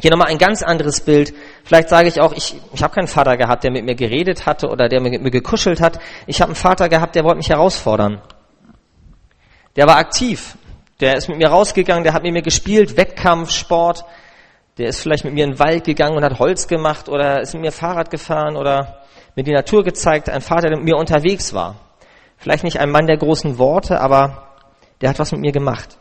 Hier 0.00 0.10
nochmal 0.10 0.28
ein 0.28 0.38
ganz 0.38 0.62
anderes 0.62 1.00
Bild. 1.00 1.34
Vielleicht 1.64 1.88
sage 1.88 2.08
ich 2.08 2.20
auch, 2.20 2.32
ich, 2.32 2.56
ich 2.72 2.82
habe 2.82 2.94
keinen 2.94 3.06
Vater 3.06 3.36
gehabt, 3.36 3.62
der 3.62 3.70
mit 3.70 3.84
mir 3.84 3.94
geredet 3.94 4.46
hatte 4.46 4.68
oder 4.68 4.88
der 4.88 5.00
mit 5.00 5.22
mir 5.22 5.30
gekuschelt 5.30 5.80
hat. 5.80 5.98
Ich 6.26 6.40
habe 6.40 6.50
einen 6.50 6.56
Vater 6.56 6.88
gehabt, 6.88 7.14
der 7.14 7.24
wollte 7.24 7.36
mich 7.36 7.50
herausfordern. 7.50 8.20
Der 9.76 9.86
war 9.86 9.96
aktiv. 9.96 10.56
Der 11.00 11.16
ist 11.16 11.28
mit 11.28 11.38
mir 11.38 11.48
rausgegangen, 11.48 12.04
der 12.04 12.14
hat 12.14 12.22
mit 12.22 12.32
mir 12.32 12.42
gespielt, 12.42 12.96
Wettkampf, 12.96 13.50
Sport. 13.50 14.04
Der 14.78 14.88
ist 14.88 15.00
vielleicht 15.00 15.24
mit 15.24 15.34
mir 15.34 15.44
in 15.44 15.52
den 15.52 15.58
Wald 15.58 15.84
gegangen 15.84 16.16
und 16.16 16.24
hat 16.24 16.38
Holz 16.38 16.66
gemacht 16.66 17.08
oder 17.08 17.40
ist 17.40 17.52
mit 17.54 17.62
mir 17.62 17.72
Fahrrad 17.72 18.10
gefahren 18.10 18.56
oder 18.56 19.02
mir 19.34 19.42
die 19.42 19.52
Natur 19.52 19.84
gezeigt. 19.84 20.30
Ein 20.30 20.40
Vater, 20.40 20.68
der 20.68 20.78
mit 20.78 20.86
mir 20.86 20.96
unterwegs 20.96 21.52
war. 21.52 21.76
Vielleicht 22.38 22.64
nicht 22.64 22.80
ein 22.80 22.90
Mann 22.90 23.06
der 23.06 23.18
großen 23.18 23.58
Worte, 23.58 24.00
aber 24.00 24.48
der 25.00 25.10
hat 25.10 25.18
was 25.18 25.32
mit 25.32 25.40
mir 25.40 25.52
gemacht. 25.52 25.98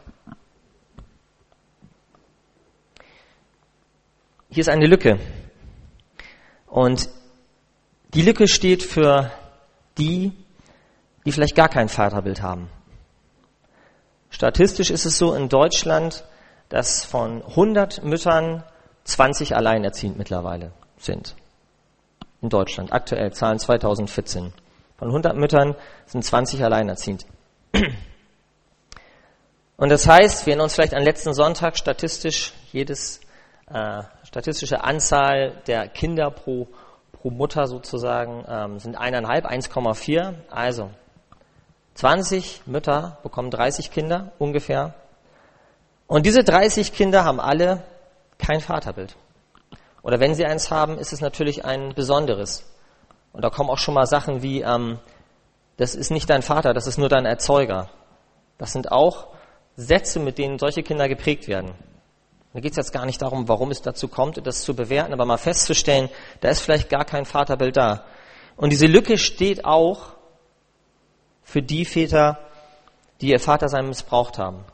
Hier 4.51 4.61
ist 4.61 4.69
eine 4.69 4.85
Lücke. 4.85 5.17
Und 6.67 7.09
die 8.13 8.21
Lücke 8.21 8.47
steht 8.47 8.83
für 8.83 9.31
die, 9.97 10.33
die 11.25 11.31
vielleicht 11.31 11.55
gar 11.55 11.69
kein 11.69 11.87
Vaterbild 11.87 12.41
haben. 12.41 12.69
Statistisch 14.29 14.91
ist 14.91 15.05
es 15.05 15.17
so 15.17 15.33
in 15.33 15.47
Deutschland, 15.47 16.25
dass 16.67 17.05
von 17.05 17.43
100 17.43 18.03
Müttern 18.03 18.63
20 19.05 19.55
alleinerziehend 19.55 20.17
mittlerweile 20.17 20.73
sind. 20.97 21.35
In 22.41 22.49
Deutschland, 22.49 22.91
aktuell 22.91 23.31
Zahlen 23.33 23.59
2014. 23.59 24.53
Von 24.97 25.07
100 25.07 25.35
Müttern 25.37 25.75
sind 26.05 26.25
20 26.25 26.63
alleinerziehend. 26.63 27.25
Und 29.77 29.89
das 29.89 30.07
heißt, 30.07 30.45
wir 30.45 30.51
erinnern 30.51 30.65
uns 30.65 30.75
vielleicht 30.75 30.93
an 30.93 31.03
letzten 31.03 31.33
Sonntag 31.33 31.77
statistisch 31.77 32.53
jedes 32.71 33.21
äh, 33.67 34.03
statistische 34.31 34.81
Anzahl 34.85 35.61
der 35.67 35.89
Kinder 35.89 36.31
pro, 36.31 36.69
pro 37.11 37.29
Mutter 37.29 37.67
sozusagen 37.67 38.45
ähm, 38.47 38.79
sind 38.79 38.95
eineinhalb, 38.95 39.45
1,4. 39.45 40.35
Also 40.49 40.89
20 41.95 42.65
Mütter 42.65 43.17
bekommen 43.23 43.51
30 43.51 43.91
Kinder 43.91 44.31
ungefähr. 44.39 44.93
Und 46.07 46.25
diese 46.25 46.45
30 46.45 46.93
Kinder 46.93 47.25
haben 47.25 47.41
alle 47.41 47.83
kein 48.37 48.61
Vaterbild. 48.61 49.17
Oder 50.01 50.21
wenn 50.21 50.33
sie 50.33 50.45
eins 50.45 50.71
haben, 50.71 50.97
ist 50.97 51.11
es 51.11 51.19
natürlich 51.19 51.65
ein 51.65 51.93
besonderes. 51.93 52.63
Und 53.33 53.43
da 53.43 53.49
kommen 53.49 53.69
auch 53.69 53.77
schon 53.77 53.93
mal 53.93 54.05
Sachen 54.05 54.41
wie, 54.41 54.61
ähm, 54.61 54.99
das 55.75 55.93
ist 55.93 56.09
nicht 56.09 56.29
dein 56.29 56.41
Vater, 56.41 56.73
das 56.73 56.87
ist 56.87 56.97
nur 56.97 57.09
dein 57.09 57.25
Erzeuger. 57.25 57.89
Das 58.57 58.71
sind 58.71 58.93
auch 58.93 59.27
Sätze, 59.75 60.21
mit 60.21 60.37
denen 60.37 60.57
solche 60.57 60.83
Kinder 60.83 61.09
geprägt 61.09 61.49
werden. 61.49 61.73
Da 62.53 62.59
geht 62.59 62.71
es 62.71 62.77
jetzt 62.77 62.91
gar 62.91 63.05
nicht 63.05 63.21
darum, 63.21 63.47
warum 63.47 63.71
es 63.71 63.81
dazu 63.81 64.07
kommt, 64.07 64.45
das 64.45 64.61
zu 64.61 64.75
bewerten, 64.75 65.13
aber 65.13 65.25
mal 65.25 65.37
festzustellen, 65.37 66.09
da 66.41 66.49
ist 66.49 66.61
vielleicht 66.61 66.89
gar 66.89 67.05
kein 67.05 67.25
Vaterbild 67.25 67.77
da. 67.77 68.05
Und 68.57 68.71
diese 68.71 68.87
Lücke 68.87 69.17
steht 69.17 69.63
auch 69.63 70.15
für 71.43 71.61
die 71.61 71.85
Väter, 71.85 72.39
die 73.21 73.29
ihr 73.29 73.39
Vatersein 73.39 73.87
missbraucht 73.87 74.37
haben. 74.37 74.65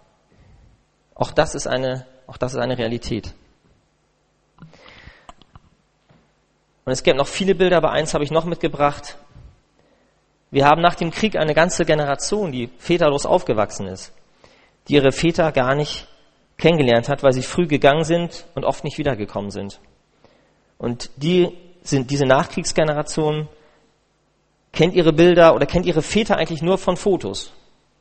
Auch 1.14 1.32
das 1.32 1.54
ist 1.54 1.68
eine, 1.68 2.08
auch 2.26 2.38
das 2.38 2.54
ist 2.54 2.60
eine 2.60 2.78
Realität. 2.78 3.34
Und 6.86 6.94
es 6.94 7.04
gibt 7.04 7.18
noch 7.18 7.28
viele 7.28 7.54
Bilder, 7.54 7.78
aber 7.78 7.92
eins 7.92 8.14
habe 8.14 8.24
ich 8.24 8.32
noch 8.32 8.46
mitgebracht. 8.46 9.18
Wir 10.50 10.66
haben 10.66 10.82
nach 10.82 10.96
dem 10.96 11.12
Krieg 11.12 11.36
eine 11.36 11.54
ganze 11.54 11.86
Generation, 11.86 12.52
die 12.52 12.70
väterlos 12.78 13.26
aufgewachsen 13.26 13.88
ist, 13.88 14.14
die 14.88 14.94
ihre 14.94 15.12
Väter 15.12 15.52
gar 15.52 15.76
nicht 15.76 16.08
kennengelernt 16.58 17.10
hat, 17.10 17.24
weil 17.24 17.34
sie 17.34 17.44
früh 17.44 17.68
gegangen 17.68 18.04
sind 18.04 18.46
und 18.56 18.66
oft 18.66 18.84
nicht 18.84 18.98
wiedergekommen 18.98 19.52
sind. 19.52 19.80
Und 20.78 21.12
die 21.18 21.56
sind 21.82 22.12
diese 22.12 22.26
Nachkriegsgeneration 22.26 23.48
kennt 24.78 24.94
ihre 24.94 25.12
Bilder 25.12 25.56
oder 25.56 25.66
kennt 25.66 25.86
ihre 25.86 26.04
Väter 26.04 26.38
eigentlich 26.38 26.62
nur 26.62 26.78
von 26.78 26.98
Fotos 26.98 27.52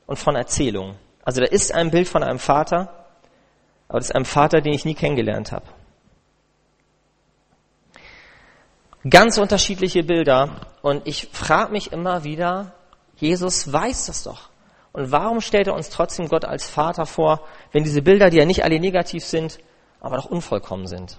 und 0.07 0.19
von 0.19 0.37
Erzählungen. 0.37 0.97
Also 1.25 1.41
da 1.41 1.47
ist 1.47 1.75
ein 1.75 1.91
Bild 1.91 2.07
von 2.07 2.23
einem 2.23 2.39
Vater, 2.39 3.07
aber 3.89 3.99
das 3.99 4.09
ist 4.11 4.15
ein 4.15 4.27
Vater, 4.27 4.61
den 4.61 4.75
ich 4.75 4.85
nie 4.85 4.95
kennengelernt 4.95 5.53
habe. 5.53 5.67
Ganz 9.09 9.39
unterschiedliche 9.39 10.03
Bilder 10.03 10.67
und 10.83 11.07
ich 11.07 11.29
frage 11.33 11.73
mich 11.73 11.93
immer 11.93 12.25
wieder, 12.25 12.75
Jesus 13.17 13.73
weiß 13.73 14.07
das 14.07 14.25
doch. 14.25 14.51
Und 14.97 15.13
warum 15.13 15.43
stellt 15.43 15.67
er 15.67 15.75
uns 15.75 15.91
trotzdem 15.91 16.27
Gott 16.27 16.47
als 16.47 16.71
Vater 16.71 17.05
vor, 17.05 17.47
wenn 17.71 17.85
diese 17.85 18.01
Bilder, 18.01 18.31
die 18.31 18.39
ja 18.39 18.47
nicht 18.47 18.65
alle 18.65 18.81
negativ 18.81 19.27
sind, 19.27 19.59
aber 20.01 20.17
doch 20.17 20.25
unvollkommen 20.25 20.87
sind? 20.87 21.19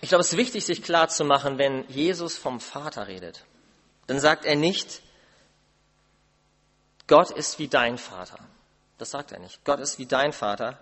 Ich 0.00 0.08
glaube, 0.08 0.22
es 0.22 0.32
ist 0.32 0.36
wichtig, 0.36 0.64
sich 0.64 0.82
klar 0.82 1.06
zu 1.06 1.24
machen, 1.24 1.58
wenn 1.58 1.88
Jesus 1.88 2.36
vom 2.36 2.58
Vater 2.58 3.06
redet, 3.06 3.44
dann 4.08 4.18
sagt 4.18 4.44
er 4.44 4.56
nicht, 4.56 5.03
Gott 7.06 7.30
ist 7.30 7.58
wie 7.58 7.68
dein 7.68 7.98
Vater. 7.98 8.38
Das 8.98 9.10
sagt 9.10 9.32
er 9.32 9.40
nicht. 9.40 9.64
Gott 9.64 9.80
ist 9.80 9.98
wie 9.98 10.06
dein 10.06 10.32
Vater, 10.32 10.78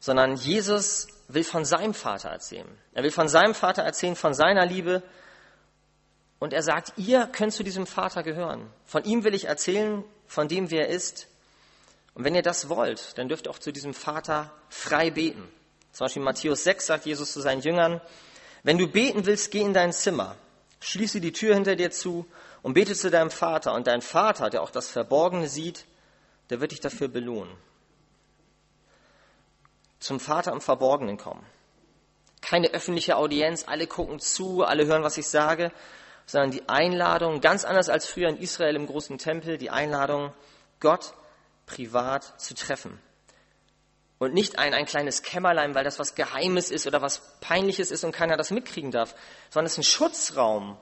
sondern 0.00 0.36
Jesus 0.36 1.08
will 1.28 1.44
von 1.44 1.64
seinem 1.64 1.94
Vater 1.94 2.30
erzählen. 2.30 2.68
Er 2.92 3.02
will 3.02 3.10
von 3.10 3.28
seinem 3.28 3.54
Vater 3.54 3.82
erzählen, 3.82 4.16
von 4.16 4.34
seiner 4.34 4.66
Liebe. 4.66 5.02
Und 6.38 6.52
er 6.52 6.62
sagt, 6.62 6.92
ihr 6.96 7.26
könnt 7.26 7.52
zu 7.52 7.62
diesem 7.62 7.86
Vater 7.86 8.22
gehören. 8.22 8.70
Von 8.84 9.04
ihm 9.04 9.24
will 9.24 9.34
ich 9.34 9.46
erzählen, 9.46 10.04
von 10.26 10.48
dem, 10.48 10.70
wer 10.70 10.88
er 10.88 10.94
ist. 10.94 11.26
Und 12.14 12.24
wenn 12.24 12.34
ihr 12.34 12.42
das 12.42 12.68
wollt, 12.68 13.16
dann 13.16 13.28
dürft 13.28 13.46
ihr 13.46 13.50
auch 13.50 13.58
zu 13.58 13.72
diesem 13.72 13.94
Vater 13.94 14.52
frei 14.68 15.10
beten. 15.10 15.48
Zum 15.92 16.04
Beispiel 16.04 16.22
Matthäus 16.22 16.64
6 16.64 16.86
sagt 16.86 17.06
Jesus 17.06 17.32
zu 17.32 17.40
seinen 17.40 17.62
Jüngern, 17.62 18.00
wenn 18.62 18.78
du 18.78 18.88
beten 18.88 19.24
willst, 19.24 19.50
geh 19.50 19.62
in 19.62 19.72
dein 19.72 19.92
Zimmer, 19.92 20.36
schließe 20.80 21.20
die 21.20 21.32
Tür 21.32 21.54
hinter 21.54 21.76
dir 21.76 21.90
zu 21.90 22.26
und 22.68 22.74
bete 22.74 22.94
zu 22.94 23.10
deinem 23.10 23.30
Vater. 23.30 23.72
Und 23.72 23.86
dein 23.86 24.02
Vater, 24.02 24.50
der 24.50 24.60
auch 24.62 24.68
das 24.68 24.90
Verborgene 24.90 25.48
sieht, 25.48 25.86
der 26.50 26.60
wird 26.60 26.72
dich 26.72 26.80
dafür 26.80 27.08
belohnen. 27.08 27.56
Zum 30.00 30.20
Vater 30.20 30.52
im 30.52 30.60
Verborgenen 30.60 31.16
kommen. 31.16 31.46
Keine 32.42 32.68
öffentliche 32.68 33.16
Audienz, 33.16 33.64
alle 33.66 33.86
gucken 33.86 34.20
zu, 34.20 34.64
alle 34.64 34.84
hören, 34.84 35.02
was 35.02 35.16
ich 35.16 35.28
sage, 35.28 35.72
sondern 36.26 36.50
die 36.50 36.68
Einladung, 36.68 37.40
ganz 37.40 37.64
anders 37.64 37.88
als 37.88 38.06
früher 38.06 38.28
in 38.28 38.36
Israel 38.36 38.76
im 38.76 38.86
großen 38.86 39.16
Tempel, 39.16 39.56
die 39.56 39.70
Einladung, 39.70 40.34
Gott 40.78 41.14
privat 41.64 42.38
zu 42.38 42.54
treffen 42.54 43.00
und 44.18 44.34
nicht 44.34 44.58
ein, 44.58 44.74
ein 44.74 44.84
kleines 44.84 45.22
Kämmerlein, 45.22 45.74
weil 45.74 45.84
das 45.84 45.98
was 45.98 46.14
Geheimes 46.14 46.70
ist 46.70 46.86
oder 46.86 47.00
was 47.00 47.22
Peinliches 47.40 47.90
ist 47.90 48.04
und 48.04 48.12
keiner 48.12 48.36
das 48.36 48.50
mitkriegen 48.50 48.90
darf, 48.90 49.14
sondern 49.48 49.66
es 49.66 49.72
ist 49.72 49.78
ein 49.78 49.84
Schutzraum. 49.84 50.76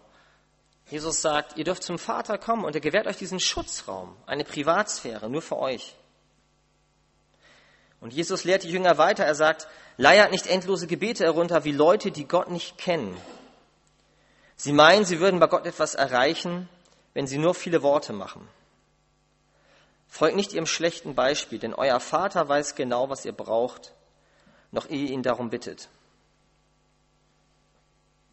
Jesus 0.88 1.20
sagt, 1.20 1.56
ihr 1.56 1.64
dürft 1.64 1.82
zum 1.82 1.98
Vater 1.98 2.38
kommen 2.38 2.64
und 2.64 2.74
er 2.74 2.80
gewährt 2.80 3.06
euch 3.06 3.16
diesen 3.16 3.40
Schutzraum, 3.40 4.16
eine 4.26 4.44
Privatsphäre, 4.44 5.28
nur 5.28 5.42
für 5.42 5.58
euch. 5.58 5.96
Und 8.00 8.12
Jesus 8.12 8.44
lehrt 8.44 8.62
die 8.62 8.70
Jünger 8.70 8.98
weiter. 8.98 9.24
Er 9.24 9.34
sagt, 9.34 9.66
leiert 9.96 10.30
nicht 10.30 10.46
endlose 10.46 10.86
Gebete 10.86 11.24
herunter 11.24 11.64
wie 11.64 11.72
Leute, 11.72 12.12
die 12.12 12.28
Gott 12.28 12.50
nicht 12.50 12.78
kennen. 12.78 13.16
Sie 14.54 14.72
meinen, 14.72 15.04
sie 15.04 15.18
würden 15.18 15.40
bei 15.40 15.48
Gott 15.48 15.66
etwas 15.66 15.94
erreichen, 15.94 16.68
wenn 17.14 17.26
sie 17.26 17.38
nur 17.38 17.54
viele 17.54 17.82
Worte 17.82 18.12
machen. 18.12 18.46
Folgt 20.06 20.36
nicht 20.36 20.52
ihrem 20.52 20.66
schlechten 20.66 21.14
Beispiel, 21.14 21.58
denn 21.58 21.74
euer 21.74 22.00
Vater 22.00 22.48
weiß 22.48 22.74
genau, 22.74 23.10
was 23.10 23.24
ihr 23.24 23.32
braucht, 23.32 23.92
noch 24.70 24.88
ehe 24.88 25.08
ihn 25.08 25.22
darum 25.22 25.50
bittet. 25.50 25.88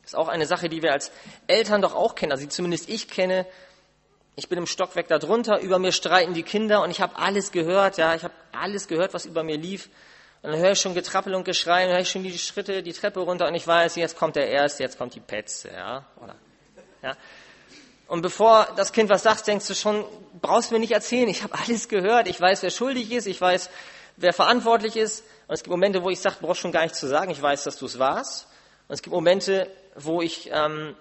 Ist 0.06 0.16
auch 0.16 0.28
eine 0.28 0.46
Sache, 0.46 0.70
die 0.70 0.82
wir 0.82 0.92
als 0.92 1.12
Eltern 1.48 1.82
doch 1.82 1.96
auch 1.96 2.16
kennen, 2.16 2.32
also 2.32 2.44
die 2.44 2.50
zumindest 2.50 2.90
ich 2.90 3.08
kenne. 3.08 3.46
Ich 4.36 4.50
bin 4.50 4.58
im 4.58 4.66
Stockwerk 4.66 5.08
darunter, 5.08 5.60
über 5.60 5.80
mir 5.80 5.92
streiten 5.92 6.34
die 6.34 6.44
Kinder 6.44 6.82
und 6.82 6.92
ich 6.92 7.02
habe 7.02 7.18
alles 7.18 7.52
gehört, 7.52 7.98
ja, 7.98 8.16
ich 8.16 8.24
habe 8.24 8.34
alles 8.52 8.88
gehört, 8.88 9.14
was 9.14 9.26
über 9.26 9.44
mir 9.44 9.58
lief. 9.58 9.90
Und 10.42 10.52
dann 10.52 10.60
höre 10.60 10.72
ich 10.72 10.82
schon 10.82 10.94
Getrappel 10.94 11.36
und 11.36 11.46
Geschrei, 11.46 11.84
dann 11.84 11.94
höre 11.94 12.02
ich 12.02 12.10
schon 12.10 12.24
die 12.24 12.38
Schritte, 12.38 12.84
die 12.84 12.92
Treppe 12.92 13.22
runter 13.22 13.48
und 13.48 13.56
ich 13.56 13.66
weiß, 13.66 13.96
jetzt 13.96 14.18
kommt 14.18 14.36
der 14.36 14.50
Erste, 14.50 14.84
jetzt 14.84 14.98
kommt 14.98 15.16
die 15.16 15.22
Petze, 15.22 15.72
ja, 15.72 16.06
oder, 16.22 16.36
ja. 17.02 17.16
Und 18.08 18.22
bevor 18.22 18.68
das 18.76 18.92
Kind 18.92 19.10
was 19.10 19.24
sagt, 19.24 19.48
denkst 19.48 19.68
du 19.68 19.74
schon, 19.74 20.04
brauchst 20.42 20.72
mir 20.72 20.80
nicht 20.80 20.92
erzählen, 20.92 21.30
ich 21.30 21.44
habe 21.44 21.58
alles 21.58 21.88
gehört, 21.88 22.28
ich 22.28 22.40
weiß, 22.40 22.62
wer 22.62 22.70
schuldig 22.70 23.12
ist, 23.12 23.28
ich 23.28 23.40
weiß, 23.40 23.70
wer 24.18 24.34
verantwortlich 24.34 24.98
ist. 24.98 25.24
Und 25.48 25.56
es 25.56 25.64
gibt 25.64 25.72
Momente, 25.72 26.04
wo 26.04 26.10
ich 26.10 26.20
sage, 26.20 26.36
brauchst 26.42 26.62
schon 26.62 26.72
gar 26.72 26.84
nichts 26.84 27.00
zu 27.00 27.08
sagen, 27.08 27.32
ich 27.32 27.42
weiß, 27.42 27.64
dass 27.64 27.78
du 27.78 27.86
es 27.86 28.00
warst. 28.00 28.48
Und 28.88 28.96
es 28.96 29.02
gibt 29.02 29.14
Momente, 29.14 29.70
wo 29.96 30.22
ich, 30.22 30.50
ähm, 30.52 30.96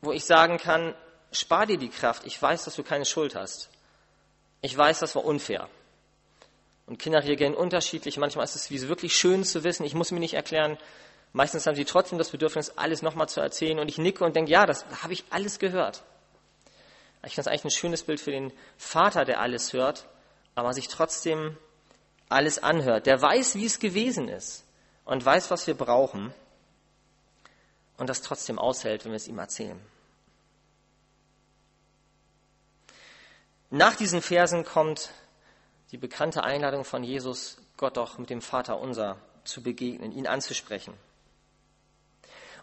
wo 0.00 0.12
ich 0.12 0.24
sagen 0.24 0.58
kann, 0.58 0.94
spar 1.32 1.66
dir 1.66 1.78
die 1.78 1.88
Kraft, 1.88 2.24
ich 2.24 2.40
weiß, 2.40 2.64
dass 2.64 2.76
du 2.76 2.82
keine 2.82 3.04
Schuld 3.04 3.34
hast. 3.34 3.70
Ich 4.60 4.76
weiß, 4.76 5.00
das 5.00 5.14
war 5.14 5.24
unfair. 5.24 5.68
Und 6.86 6.98
Kinder 6.98 7.22
reagieren 7.22 7.54
unterschiedlich. 7.54 8.16
Manchmal 8.16 8.44
ist 8.44 8.56
es 8.56 8.70
wirklich 8.70 9.14
schön 9.14 9.44
zu 9.44 9.62
wissen, 9.62 9.84
ich 9.84 9.94
muss 9.94 10.10
mir 10.10 10.20
nicht 10.20 10.34
erklären. 10.34 10.78
Meistens 11.32 11.66
haben 11.66 11.76
sie 11.76 11.84
trotzdem 11.84 12.18
das 12.18 12.30
Bedürfnis, 12.30 12.70
alles 12.76 13.02
nochmal 13.02 13.28
zu 13.28 13.40
erzählen. 13.40 13.78
Und 13.78 13.88
ich 13.88 13.98
nicke 13.98 14.24
und 14.24 14.34
denke, 14.34 14.50
ja, 14.50 14.64
das 14.64 14.86
habe 15.02 15.12
ich 15.12 15.24
alles 15.30 15.58
gehört. 15.58 16.02
Ich 17.26 17.34
finde 17.34 17.44
das 17.44 17.46
eigentlich 17.48 17.64
ein 17.64 17.70
schönes 17.70 18.02
Bild 18.04 18.20
für 18.20 18.30
den 18.30 18.52
Vater, 18.78 19.24
der 19.24 19.40
alles 19.40 19.72
hört, 19.72 20.06
aber 20.54 20.72
sich 20.72 20.88
trotzdem 20.88 21.56
alles 22.28 22.62
anhört. 22.62 23.06
Der 23.06 23.20
weiß, 23.20 23.56
wie 23.56 23.66
es 23.66 23.80
gewesen 23.80 24.28
ist 24.28 24.64
und 25.04 25.24
weiß, 25.24 25.50
was 25.50 25.66
wir 25.66 25.74
brauchen 25.74 26.32
und 27.98 28.08
das 28.08 28.22
trotzdem 28.22 28.58
aushält, 28.58 29.04
wenn 29.04 29.12
wir 29.12 29.16
es 29.16 29.28
ihm 29.28 29.38
erzählen. 29.38 29.78
Nach 33.70 33.94
diesen 33.94 34.22
Versen 34.22 34.64
kommt 34.64 35.10
die 35.92 35.98
bekannte 35.98 36.42
Einladung 36.42 36.84
von 36.84 37.04
Jesus, 37.04 37.58
Gott 37.76 37.96
doch 37.96 38.16
mit 38.18 38.30
dem 38.30 38.40
Vater 38.40 38.80
unser 38.80 39.18
zu 39.44 39.62
begegnen, 39.62 40.12
ihn 40.12 40.26
anzusprechen. 40.26 40.94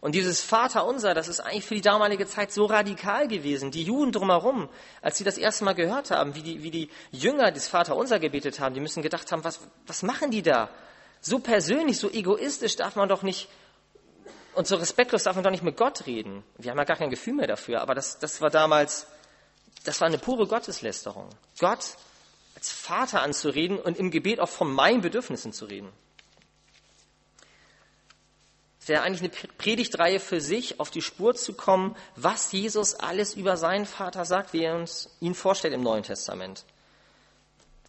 Und 0.02 0.14
dieses 0.14 0.42
Vaterunser, 0.42 1.14
das 1.14 1.28
ist 1.28 1.40
eigentlich 1.40 1.66
für 1.66 1.74
die 1.74 1.82
damalige 1.82 2.28
Zeit 2.28 2.52
so 2.52 2.66
radikal 2.66 3.28
gewesen. 3.28 3.72
Die 3.72 3.84
Juden 3.84 4.12
drumherum, 4.12 4.70
als 5.02 5.18
sie 5.18 5.24
das 5.24 5.38
erste 5.38 5.64
Mal 5.64 5.74
gehört 5.74 6.12
haben, 6.12 6.36
wie 6.36 6.44
die, 6.44 6.62
wie 6.62 6.70
die 6.70 6.90
Jünger 7.12 7.52
das 7.52 7.68
Vaterunser 7.68 8.20
gebetet 8.20 8.60
haben, 8.60 8.76
die 8.76 8.82
müssen 8.82 9.02
gedacht 9.02 9.32
haben, 9.32 9.44
was, 9.44 9.60
was 9.88 10.04
machen 10.04 10.30
die 10.30 10.44
da? 10.44 10.70
So 11.22 11.40
persönlich, 11.40 11.98
so 11.98 12.12
egoistisch 12.12 12.76
darf 12.76 12.96
man 12.96 13.10
doch 13.10 13.24
nicht 13.24 13.50
und 14.56 14.68
so 14.68 14.76
respektlos 14.76 15.24
darf 15.24 15.36
man 15.36 15.44
doch 15.44 15.52
nicht 15.52 15.64
mit 15.64 15.78
Gott 15.78 16.06
reden. 16.06 16.44
Wir 16.58 16.72
haben 16.72 16.78
ja 16.78 16.84
gar 16.84 16.98
kein 16.98 17.10
Gefühl 17.10 17.34
mehr 17.34 17.48
dafür, 17.48 17.82
aber 17.82 17.96
das, 17.96 18.20
das 18.20 18.42
war 18.42 18.50
damals, 18.50 19.08
das 19.84 20.02
war 20.02 20.08
eine 20.08 20.18
pure 20.18 20.48
Gotteslästerung. 20.48 21.30
Gott 21.60 21.98
als 22.56 22.72
Vater 22.72 23.22
anzureden 23.22 23.78
und 23.78 23.98
im 23.98 24.12
Gebet 24.12 24.40
auch 24.40 24.50
von 24.50 24.72
meinen 24.72 25.02
Bedürfnissen 25.02 25.54
zu 25.54 25.66
reden. 25.66 25.92
Es 28.86 28.90
wäre 28.90 29.02
eigentlich 29.02 29.22
eine 29.22 29.50
Predigtreihe 29.58 30.20
für 30.20 30.40
sich, 30.40 30.80
auf 30.80 30.92
die 30.92 31.02
Spur 31.02 31.34
zu 31.34 31.54
kommen, 31.54 31.96
was 32.16 32.52
Jesus 32.52 32.94
alles 32.94 33.34
über 33.34 33.58
seinen 33.58 33.88
Vater 33.88 34.26
sagt, 34.26 34.54
wie 34.54 34.64
er 34.64 34.76
uns 34.76 35.10
ihn 35.20 35.34
vorstellt 35.34 35.74
im 35.74 35.82
Neuen 35.82 36.04
Testament. 36.04 36.66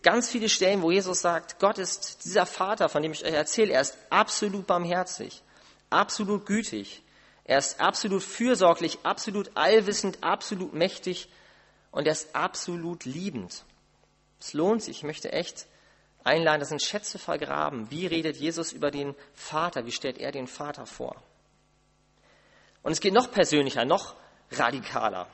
Ganz 0.02 0.30
viele 0.30 0.48
Stellen, 0.48 0.80
wo 0.82 0.90
Jesus 0.90 1.20
sagt, 1.20 1.58
Gott 1.58 1.78
ist 1.78 2.24
dieser 2.24 2.46
Vater, 2.46 2.88
von 2.88 3.02
dem 3.02 3.12
ich 3.12 3.24
euch 3.24 3.34
erzähle, 3.34 3.74
er 3.74 3.82
ist 3.82 3.98
absolut 4.08 4.66
barmherzig, 4.66 5.42
absolut 5.90 6.46
gütig, 6.46 7.02
er 7.44 7.58
ist 7.58 7.80
absolut 7.80 8.22
fürsorglich, 8.22 8.98
absolut 9.04 9.56
allwissend, 9.56 10.22
absolut 10.22 10.72
mächtig 10.72 11.28
und 11.92 12.06
er 12.06 12.12
ist 12.12 12.34
absolut 12.34 13.04
liebend. 13.04 13.64
Es 14.40 14.52
lohnt 14.52 14.82
sich, 14.82 14.98
ich 14.98 15.02
möchte 15.04 15.32
echt 15.32 15.66
einladen, 16.24 16.60
das 16.60 16.70
sind 16.70 16.82
Schätze 16.82 17.18
vergraben. 17.18 17.90
Wie 17.90 18.06
redet 18.06 18.36
Jesus 18.36 18.72
über 18.72 18.90
den 18.90 19.14
Vater? 19.32 19.86
Wie 19.86 19.92
stellt 19.92 20.18
er 20.18 20.32
den 20.32 20.48
Vater 20.48 20.86
vor? 20.86 21.22
Und 22.82 22.92
es 22.92 23.00
geht 23.00 23.14
noch 23.14 23.30
persönlicher, 23.30 23.84
noch 23.84 24.16
radikaler. 24.50 25.28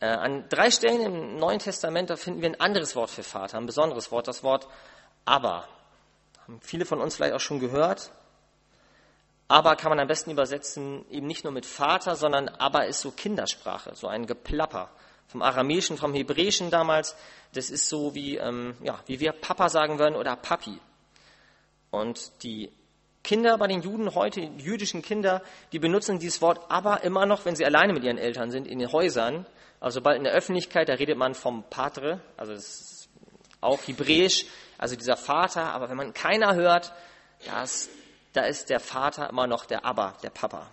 Äh, 0.00 0.06
an 0.06 0.48
drei 0.50 0.70
Stellen 0.70 1.00
im 1.00 1.36
Neuen 1.36 1.60
Testament, 1.60 2.10
da 2.10 2.16
finden 2.16 2.42
wir 2.42 2.50
ein 2.50 2.60
anderes 2.60 2.94
Wort 2.94 3.10
für 3.10 3.22
Vater, 3.22 3.56
ein 3.56 3.66
besonderes 3.66 4.10
Wort, 4.10 4.28
das 4.28 4.42
Wort 4.42 4.68
aber. 5.24 5.66
Haben 6.46 6.60
viele 6.60 6.84
von 6.84 7.00
uns 7.00 7.16
vielleicht 7.16 7.34
auch 7.34 7.40
schon 7.40 7.60
gehört. 7.60 8.10
Aber 9.52 9.76
kann 9.76 9.90
man 9.90 10.00
am 10.00 10.08
besten 10.08 10.30
übersetzen, 10.30 11.04
eben 11.10 11.26
nicht 11.26 11.44
nur 11.44 11.52
mit 11.52 11.66
Vater, 11.66 12.16
sondern 12.16 12.48
aber 12.48 12.86
ist 12.86 13.02
so 13.02 13.10
Kindersprache, 13.10 13.94
so 13.94 14.08
ein 14.08 14.24
Geplapper 14.24 14.88
vom 15.26 15.42
Aramäischen, 15.42 15.98
vom 15.98 16.14
Hebräischen 16.14 16.70
damals. 16.70 17.14
Das 17.52 17.68
ist 17.68 17.86
so 17.86 18.14
wie, 18.14 18.38
ähm, 18.38 18.74
ja, 18.82 18.98
wie 19.04 19.20
wir 19.20 19.32
Papa 19.32 19.68
sagen 19.68 19.98
würden 19.98 20.16
oder 20.16 20.36
Papi. 20.36 20.78
Und 21.90 22.42
die 22.42 22.72
Kinder 23.22 23.58
bei 23.58 23.66
den 23.66 23.82
Juden 23.82 24.14
heute, 24.14 24.40
jüdischen 24.40 25.02
Kinder, 25.02 25.42
die 25.72 25.78
benutzen 25.78 26.18
dieses 26.18 26.40
Wort 26.40 26.70
aber 26.70 27.04
immer 27.04 27.26
noch, 27.26 27.44
wenn 27.44 27.54
sie 27.54 27.66
alleine 27.66 27.92
mit 27.92 28.04
ihren 28.04 28.16
Eltern 28.16 28.50
sind, 28.50 28.66
in 28.66 28.78
den 28.78 28.90
Häusern. 28.90 29.44
Also 29.80 29.96
sobald 30.00 30.16
in 30.16 30.24
der 30.24 30.32
Öffentlichkeit, 30.32 30.88
da 30.88 30.94
redet 30.94 31.18
man 31.18 31.34
vom 31.34 31.64
Patre, 31.68 32.22
also 32.38 32.54
das 32.54 32.80
ist 32.80 33.08
auch 33.60 33.86
hebräisch, 33.86 34.46
also 34.78 34.96
dieser 34.96 35.18
Vater, 35.18 35.74
aber 35.74 35.90
wenn 35.90 35.98
man 35.98 36.14
keiner 36.14 36.54
hört, 36.54 36.94
das, 37.44 37.90
da 38.32 38.42
ist 38.42 38.70
der 38.70 38.80
Vater 38.80 39.28
immer 39.28 39.46
noch 39.46 39.66
der 39.66 39.84
Aber, 39.84 40.16
der 40.22 40.30
Papa. 40.30 40.66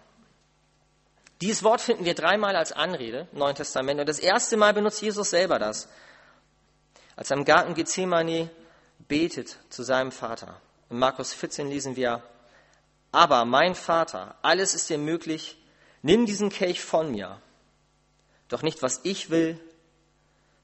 Dieses 1.42 1.63
Wort 1.63 1.82
finden 1.82 2.06
wir 2.06 2.16
dreimal 2.16 2.56
als 2.56 2.72
Anrede 2.72 3.28
im 3.32 3.39
Neuen 3.39 3.56
Testament 3.56 4.00
und 4.00 4.10
das 4.10 4.20
erste 4.20 4.58
Mal 4.58 4.74
benutzt 4.74 5.01
Jesus 5.01 5.30
selber 5.30 5.58
das, 5.58 5.88
als 7.16 7.32
er 7.32 7.38
im 7.38 7.46
Garten 7.46 7.75
Gethsemane 7.75 8.50
betet 9.08 9.58
zu 9.70 9.84
seinem 9.84 10.12
Vater. 10.12 10.60
In 10.89 11.00
Markus 11.00 11.34
14 11.34 11.70
lesen 11.70 11.96
wir, 11.96 12.22
aber 13.12 13.46
mein 13.46 13.75
Vater, 13.75 14.36
alles 14.42 14.75
ist 14.75 14.89
dir 14.89 14.98
möglich, 14.98 15.58
nimm 16.01 16.25
diesen 16.25 16.50
Kelch 16.50 16.82
von 16.82 17.12
mir. 17.12 17.42
Doch 18.50 18.62
nicht, 18.62 18.82
was 18.82 19.01
ich 19.04 19.30
will, 19.30 19.60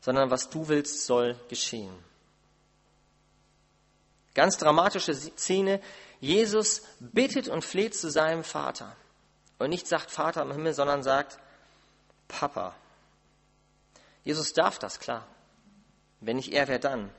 sondern 0.01 0.29
was 0.29 0.49
du 0.49 0.67
willst, 0.67 1.05
soll 1.05 1.39
geschehen. 1.49 1.93
Ganz 4.33 4.57
dramatische 4.57 5.15
Szene. 5.15 5.79
Jesus 6.19 6.83
bittet 6.99 7.47
und 7.47 7.63
fleht 7.63 7.95
zu 7.95 8.09
seinem 8.09 8.43
Vater. 8.43 8.95
Und 9.57 9.69
nicht 9.69 9.87
sagt 9.87 10.11
Vater 10.11 10.41
im 10.41 10.51
Himmel, 10.51 10.73
sondern 10.73 11.03
sagt 11.03 11.39
Papa. 12.27 12.73
Jesus 14.23 14.53
darf 14.53 14.79
das, 14.79 14.99
klar. 14.99 15.25
Wenn 16.19 16.37
nicht 16.37 16.51
er, 16.51 16.67
wer 16.67 16.79
dann? 16.79 17.11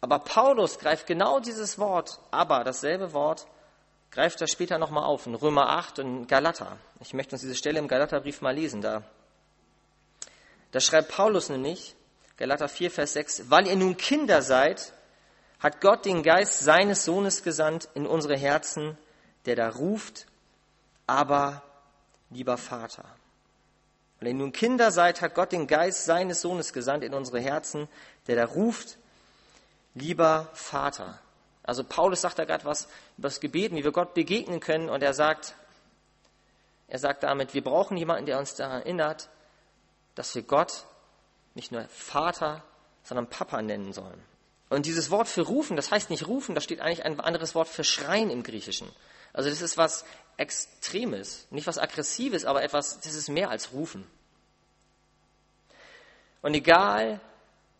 Aber 0.00 0.20
Paulus 0.20 0.78
greift 0.78 1.06
genau 1.06 1.40
dieses 1.40 1.78
Wort, 1.78 2.20
aber 2.30 2.62
dasselbe 2.62 3.12
Wort, 3.12 3.46
greift 4.10 4.40
er 4.40 4.46
später 4.46 4.78
nochmal 4.78 5.04
auf 5.04 5.26
in 5.26 5.34
Römer 5.34 5.68
8 5.70 5.98
und 5.98 6.26
Galater. 6.28 6.78
Ich 7.00 7.12
möchte 7.12 7.34
uns 7.34 7.42
diese 7.42 7.54
Stelle 7.54 7.78
im 7.78 7.88
Galaterbrief 7.88 8.40
mal 8.40 8.54
lesen. 8.54 8.80
Da, 8.80 9.02
da 10.70 10.80
schreibt 10.80 11.08
Paulus 11.08 11.48
nämlich, 11.48 11.96
Galater 12.36 12.68
4, 12.68 12.90
Vers 12.90 13.14
6, 13.14 13.50
weil 13.50 13.66
ihr 13.66 13.76
nun 13.76 13.96
Kinder 13.96 14.42
seid, 14.42 14.92
hat 15.58 15.80
Gott 15.80 16.04
den 16.04 16.22
Geist 16.22 16.60
seines 16.60 17.04
Sohnes 17.04 17.42
gesandt 17.42 17.88
in 17.94 18.06
unsere 18.06 18.36
Herzen, 18.36 18.98
der 19.46 19.56
da 19.56 19.68
ruft, 19.68 20.26
aber 21.06 21.62
lieber 22.30 22.56
Vater. 22.58 23.04
Weil 24.18 24.28
ihr 24.28 24.34
nun 24.34 24.52
Kinder 24.52 24.90
seid, 24.90 25.20
hat 25.20 25.34
Gott 25.34 25.52
den 25.52 25.66
Geist 25.66 26.04
seines 26.04 26.40
Sohnes 26.40 26.72
gesandt 26.72 27.04
in 27.04 27.14
unsere 27.14 27.40
Herzen, 27.40 27.88
der 28.26 28.36
da 28.36 28.44
ruft, 28.44 28.98
lieber 29.94 30.48
Vater. 30.52 31.18
Also 31.62 31.84
Paulus 31.84 32.20
sagt 32.20 32.38
da 32.38 32.44
gerade 32.44 32.64
was 32.64 32.88
über 33.18 33.28
das 33.28 33.40
Gebet, 33.40 33.72
wie 33.72 33.84
wir 33.84 33.92
Gott 33.92 34.14
begegnen 34.14 34.60
können 34.60 34.88
und 34.88 35.02
er 35.02 35.14
sagt, 35.14 35.54
er 36.88 36.98
sagt 36.98 37.24
damit, 37.24 37.54
wir 37.54 37.64
brauchen 37.64 37.96
jemanden, 37.96 38.26
der 38.26 38.38
uns 38.38 38.54
daran 38.54 38.82
erinnert, 38.82 39.28
dass 40.14 40.34
wir 40.34 40.42
Gott 40.42 40.84
nicht 41.54 41.72
nur 41.72 41.84
Vater, 41.88 42.62
sondern 43.02 43.28
Papa 43.28 43.60
nennen 43.62 43.92
sollen. 43.92 44.22
Und 44.68 44.86
dieses 44.86 45.10
Wort 45.10 45.28
für 45.28 45.42
rufen, 45.42 45.76
das 45.76 45.90
heißt 45.90 46.10
nicht 46.10 46.26
rufen, 46.26 46.54
da 46.54 46.60
steht 46.60 46.80
eigentlich 46.80 47.04
ein 47.04 47.20
anderes 47.20 47.54
Wort 47.54 47.68
für 47.68 47.84
schreien 47.84 48.30
im 48.30 48.42
Griechischen. 48.42 48.88
Also 49.32 49.48
das 49.48 49.62
ist 49.62 49.76
was 49.76 50.04
Extremes, 50.36 51.46
nicht 51.50 51.66
was 51.66 51.78
Aggressives, 51.78 52.44
aber 52.44 52.62
etwas, 52.62 53.00
das 53.00 53.14
ist 53.14 53.28
mehr 53.28 53.50
als 53.50 53.72
rufen. 53.72 54.06
Und 56.42 56.54
egal, 56.54 57.20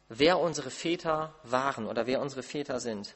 wer 0.09 0.39
unsere 0.39 0.71
Väter 0.71 1.35
waren 1.43 1.87
oder 1.87 2.07
wer 2.07 2.21
unsere 2.21 2.43
Väter 2.43 2.79
sind, 2.79 3.15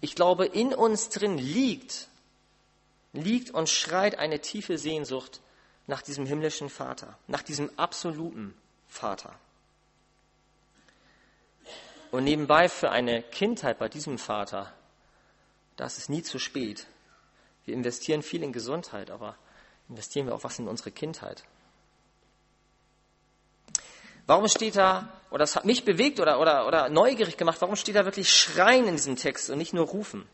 ich 0.00 0.16
glaube, 0.16 0.46
in 0.46 0.74
uns 0.74 1.10
drin 1.10 1.38
liegt, 1.38 2.08
liegt 3.12 3.50
und 3.50 3.68
schreit 3.68 4.18
eine 4.18 4.40
tiefe 4.40 4.78
Sehnsucht 4.78 5.40
nach 5.86 6.02
diesem 6.02 6.26
himmlischen 6.26 6.68
Vater, 6.68 7.18
nach 7.28 7.42
diesem 7.42 7.70
absoluten 7.78 8.54
Vater. 8.88 9.34
Und 12.12 12.24
nebenbei 12.24 12.68
für 12.68 12.90
eine 12.90 13.22
Kindheit 13.22 13.78
bei 13.78 13.88
diesem 13.88 14.18
Vater, 14.18 14.70
das 15.76 15.96
ist 15.96 16.10
nie 16.10 16.22
zu 16.22 16.38
spät. 16.38 16.86
Wir 17.64 17.72
investieren 17.72 18.22
viel 18.22 18.42
in 18.42 18.52
Gesundheit, 18.52 19.10
aber 19.10 19.34
investieren 19.88 20.26
wir 20.26 20.34
auch 20.34 20.44
was 20.44 20.58
in 20.58 20.68
unsere 20.68 20.90
Kindheit. 20.90 21.42
Warum 24.26 24.46
steht 24.46 24.76
da, 24.76 25.08
oder 25.30 25.38
das 25.38 25.56
hat 25.56 25.64
mich 25.64 25.86
bewegt 25.86 26.20
oder, 26.20 26.38
oder, 26.38 26.66
oder 26.66 26.90
neugierig 26.90 27.38
gemacht, 27.38 27.62
warum 27.62 27.76
steht 27.76 27.96
da 27.96 28.04
wirklich 28.04 28.30
Schreien 28.30 28.86
in 28.86 28.96
diesem 28.96 29.16
Text 29.16 29.48
und 29.48 29.56
nicht 29.56 29.72
nur 29.72 29.86
Rufen? 29.86 30.28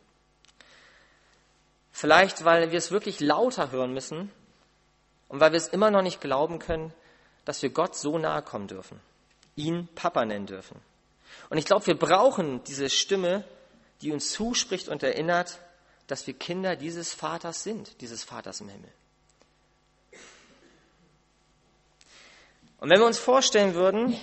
Vielleicht, 1.92 2.44
weil 2.44 2.72
wir 2.72 2.78
es 2.78 2.90
wirklich 2.90 3.20
lauter 3.20 3.70
hören 3.70 3.92
müssen 3.92 4.32
und 5.28 5.38
weil 5.38 5.52
wir 5.52 5.58
es 5.58 5.68
immer 5.68 5.92
noch 5.92 6.02
nicht 6.02 6.20
glauben 6.20 6.58
können, 6.58 6.92
dass 7.44 7.62
wir 7.62 7.70
Gott 7.70 7.94
so 7.94 8.18
nahe 8.18 8.42
kommen 8.42 8.66
dürfen, 8.66 9.00
ihn 9.54 9.88
Papa 9.94 10.24
nennen 10.24 10.46
dürfen. 10.46 10.80
Und 11.50 11.58
ich 11.58 11.64
glaube, 11.64 11.86
wir 11.86 11.98
brauchen 11.98 12.62
diese 12.64 12.90
Stimme, 12.90 13.44
die 14.00 14.12
uns 14.12 14.30
zuspricht 14.32 14.88
und 14.88 15.02
erinnert, 15.02 15.58
dass 16.06 16.26
wir 16.26 16.34
Kinder 16.34 16.76
dieses 16.76 17.12
Vaters 17.12 17.62
sind, 17.62 18.00
dieses 18.00 18.24
Vaters 18.24 18.60
im 18.60 18.68
Himmel. 18.68 18.90
Und 22.80 22.90
wenn 22.90 23.00
wir 23.00 23.06
uns 23.06 23.18
vorstellen 23.18 23.74
würden, 23.74 24.18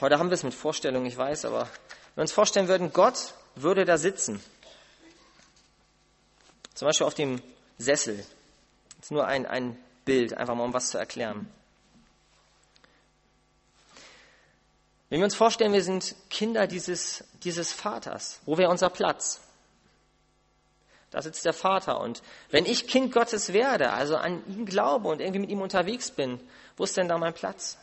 heute 0.00 0.18
haben 0.18 0.28
wir 0.28 0.34
es 0.34 0.42
mit 0.42 0.54
Vorstellungen, 0.54 1.06
ich 1.06 1.16
weiß, 1.16 1.44
aber 1.44 1.62
wenn 1.62 2.16
wir 2.16 2.22
uns 2.22 2.32
vorstellen 2.32 2.68
würden, 2.68 2.92
Gott 2.92 3.34
würde 3.54 3.84
da 3.84 3.96
sitzen, 3.96 4.42
zum 6.74 6.86
Beispiel 6.86 7.06
auf 7.06 7.14
dem 7.14 7.40
Sessel, 7.78 8.24
ist 9.00 9.12
nur 9.12 9.26
ein, 9.26 9.46
ein 9.46 9.78
Bild, 10.04 10.34
einfach 10.34 10.54
mal 10.54 10.64
um 10.64 10.74
was 10.74 10.90
zu 10.90 10.98
erklären. 10.98 11.48
Wenn 15.12 15.20
wir 15.20 15.26
uns 15.26 15.34
vorstellen, 15.34 15.74
wir 15.74 15.82
sind 15.82 16.14
Kinder 16.30 16.66
dieses, 16.66 17.22
dieses 17.44 17.70
Vaters, 17.70 18.40
wo 18.46 18.56
wäre 18.56 18.70
unser 18.70 18.88
Platz? 18.88 19.42
Da 21.10 21.20
sitzt 21.20 21.44
der 21.44 21.52
Vater. 21.52 22.00
Und 22.00 22.22
wenn 22.48 22.64
ich 22.64 22.86
Kind 22.86 23.12
Gottes 23.12 23.52
werde, 23.52 23.92
also 23.92 24.16
an 24.16 24.42
ihn 24.46 24.64
glaube 24.64 25.08
und 25.08 25.20
irgendwie 25.20 25.40
mit 25.40 25.50
ihm 25.50 25.60
unterwegs 25.60 26.10
bin, 26.12 26.40
wo 26.78 26.84
ist 26.84 26.96
denn 26.96 27.08
da 27.08 27.18
mein 27.18 27.34
Platz? 27.34 27.76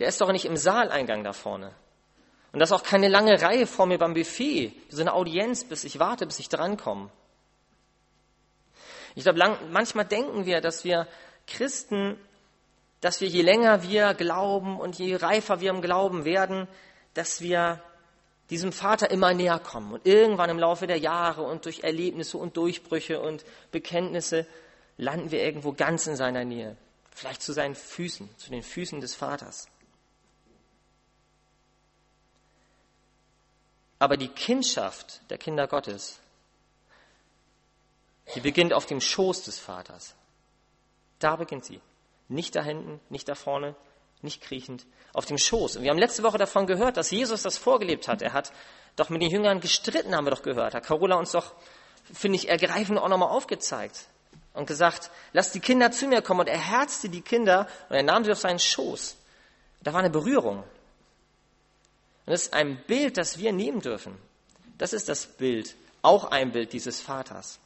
Der 0.00 0.08
ist 0.08 0.20
doch 0.20 0.32
nicht 0.32 0.44
im 0.44 0.56
Saaleingang 0.56 1.22
da 1.22 1.32
vorne. 1.32 1.70
Und 2.50 2.58
das 2.58 2.70
ist 2.70 2.74
auch 2.74 2.82
keine 2.82 3.06
lange 3.06 3.40
Reihe 3.40 3.68
vor 3.68 3.86
mir 3.86 3.98
beim 3.98 4.14
Buffet, 4.14 4.72
so 4.88 5.02
eine 5.02 5.12
Audienz, 5.14 5.62
bis 5.62 5.84
ich 5.84 6.00
warte, 6.00 6.26
bis 6.26 6.40
ich 6.40 6.48
drankomme. 6.48 7.10
Ich 9.14 9.22
glaube, 9.22 9.56
manchmal 9.70 10.04
denken 10.04 10.46
wir, 10.46 10.60
dass 10.60 10.82
wir 10.82 11.06
Christen 11.46 12.18
dass 13.00 13.20
wir 13.20 13.28
je 13.28 13.42
länger 13.42 13.82
wir 13.82 14.14
glauben 14.14 14.80
und 14.80 14.98
je 14.98 15.16
reifer 15.16 15.60
wir 15.60 15.70
im 15.70 15.82
Glauben 15.82 16.24
werden, 16.24 16.66
dass 17.14 17.40
wir 17.40 17.82
diesem 18.50 18.72
Vater 18.72 19.10
immer 19.10 19.34
näher 19.34 19.58
kommen. 19.58 19.92
Und 19.92 20.06
irgendwann 20.06 20.50
im 20.50 20.58
Laufe 20.58 20.86
der 20.86 20.98
Jahre 20.98 21.42
und 21.42 21.64
durch 21.64 21.80
Erlebnisse 21.80 22.38
und 22.38 22.56
Durchbrüche 22.56 23.20
und 23.20 23.44
Bekenntnisse 23.70 24.46
landen 24.96 25.30
wir 25.30 25.42
irgendwo 25.42 25.72
ganz 25.72 26.06
in 26.06 26.16
seiner 26.16 26.44
Nähe. 26.44 26.76
Vielleicht 27.10 27.42
zu 27.42 27.52
seinen 27.52 27.74
Füßen, 27.74 28.28
zu 28.36 28.50
den 28.50 28.62
Füßen 28.62 29.00
des 29.00 29.14
Vaters. 29.14 29.68
Aber 33.98 34.16
die 34.16 34.28
Kindschaft 34.28 35.20
der 35.30 35.38
Kinder 35.38 35.66
Gottes, 35.66 36.20
die 38.34 38.40
beginnt 38.40 38.72
auf 38.72 38.86
dem 38.86 39.00
Schoß 39.00 39.42
des 39.44 39.58
Vaters. 39.58 40.14
Da 41.18 41.36
beginnt 41.36 41.64
sie. 41.64 41.80
Nicht 42.28 42.54
da 42.54 42.62
hinten, 42.62 43.00
nicht 43.08 43.28
da 43.28 43.34
vorne, 43.34 43.74
nicht 44.22 44.42
kriechend, 44.42 44.86
auf 45.12 45.26
dem 45.26 45.38
Schoß. 45.38 45.76
Und 45.76 45.82
wir 45.82 45.90
haben 45.90 45.98
letzte 45.98 46.22
Woche 46.22 46.38
davon 46.38 46.66
gehört, 46.66 46.96
dass 46.96 47.10
Jesus 47.10 47.42
das 47.42 47.56
vorgelebt 47.56 48.08
hat. 48.08 48.22
Er 48.22 48.32
hat 48.32 48.52
doch 48.96 49.08
mit 49.08 49.22
den 49.22 49.30
Jüngern 49.30 49.60
gestritten, 49.60 50.14
haben 50.14 50.26
wir 50.26 50.32
doch 50.32 50.42
gehört. 50.42 50.74
Hat 50.74 50.84
Carola 50.84 51.16
uns 51.16 51.32
doch, 51.32 51.54
finde 52.12 52.36
ich, 52.36 52.48
ergreifend 52.48 52.98
auch 52.98 53.08
nochmal 53.08 53.30
aufgezeigt 53.30 54.06
und 54.54 54.66
gesagt, 54.66 55.10
lass 55.32 55.52
die 55.52 55.60
Kinder 55.60 55.92
zu 55.92 56.06
mir 56.06 56.20
kommen. 56.20 56.40
Und 56.40 56.48
er 56.48 56.58
herzte 56.58 57.08
die 57.08 57.22
Kinder 57.22 57.68
und 57.88 57.96
er 57.96 58.02
nahm 58.02 58.24
sie 58.24 58.32
auf 58.32 58.38
seinen 58.38 58.58
Schoß. 58.58 59.16
Da 59.82 59.92
war 59.92 60.00
eine 60.00 60.10
Berührung. 60.10 60.58
Und 60.58 62.32
das 62.32 62.42
ist 62.42 62.52
ein 62.52 62.82
Bild, 62.86 63.16
das 63.16 63.38
wir 63.38 63.52
nehmen 63.52 63.80
dürfen. 63.80 64.16
Das 64.76 64.92
ist 64.92 65.08
das 65.08 65.26
Bild, 65.26 65.74
auch 66.02 66.24
ein 66.24 66.52
Bild 66.52 66.72
dieses 66.72 67.00
Vaters. 67.00 67.58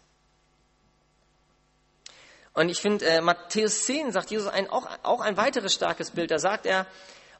Und 2.54 2.68
ich 2.68 2.80
finde, 2.80 3.06
äh, 3.06 3.20
Matthäus 3.20 3.84
10 3.84 4.12
sagt 4.12 4.30
Jesus 4.30 4.48
ein, 4.48 4.68
auch, 4.68 4.86
auch 5.02 5.20
ein 5.20 5.36
weiteres 5.36 5.72
starkes 5.72 6.10
Bild. 6.10 6.30
Da 6.30 6.38
sagt 6.38 6.66
er, 6.66 6.86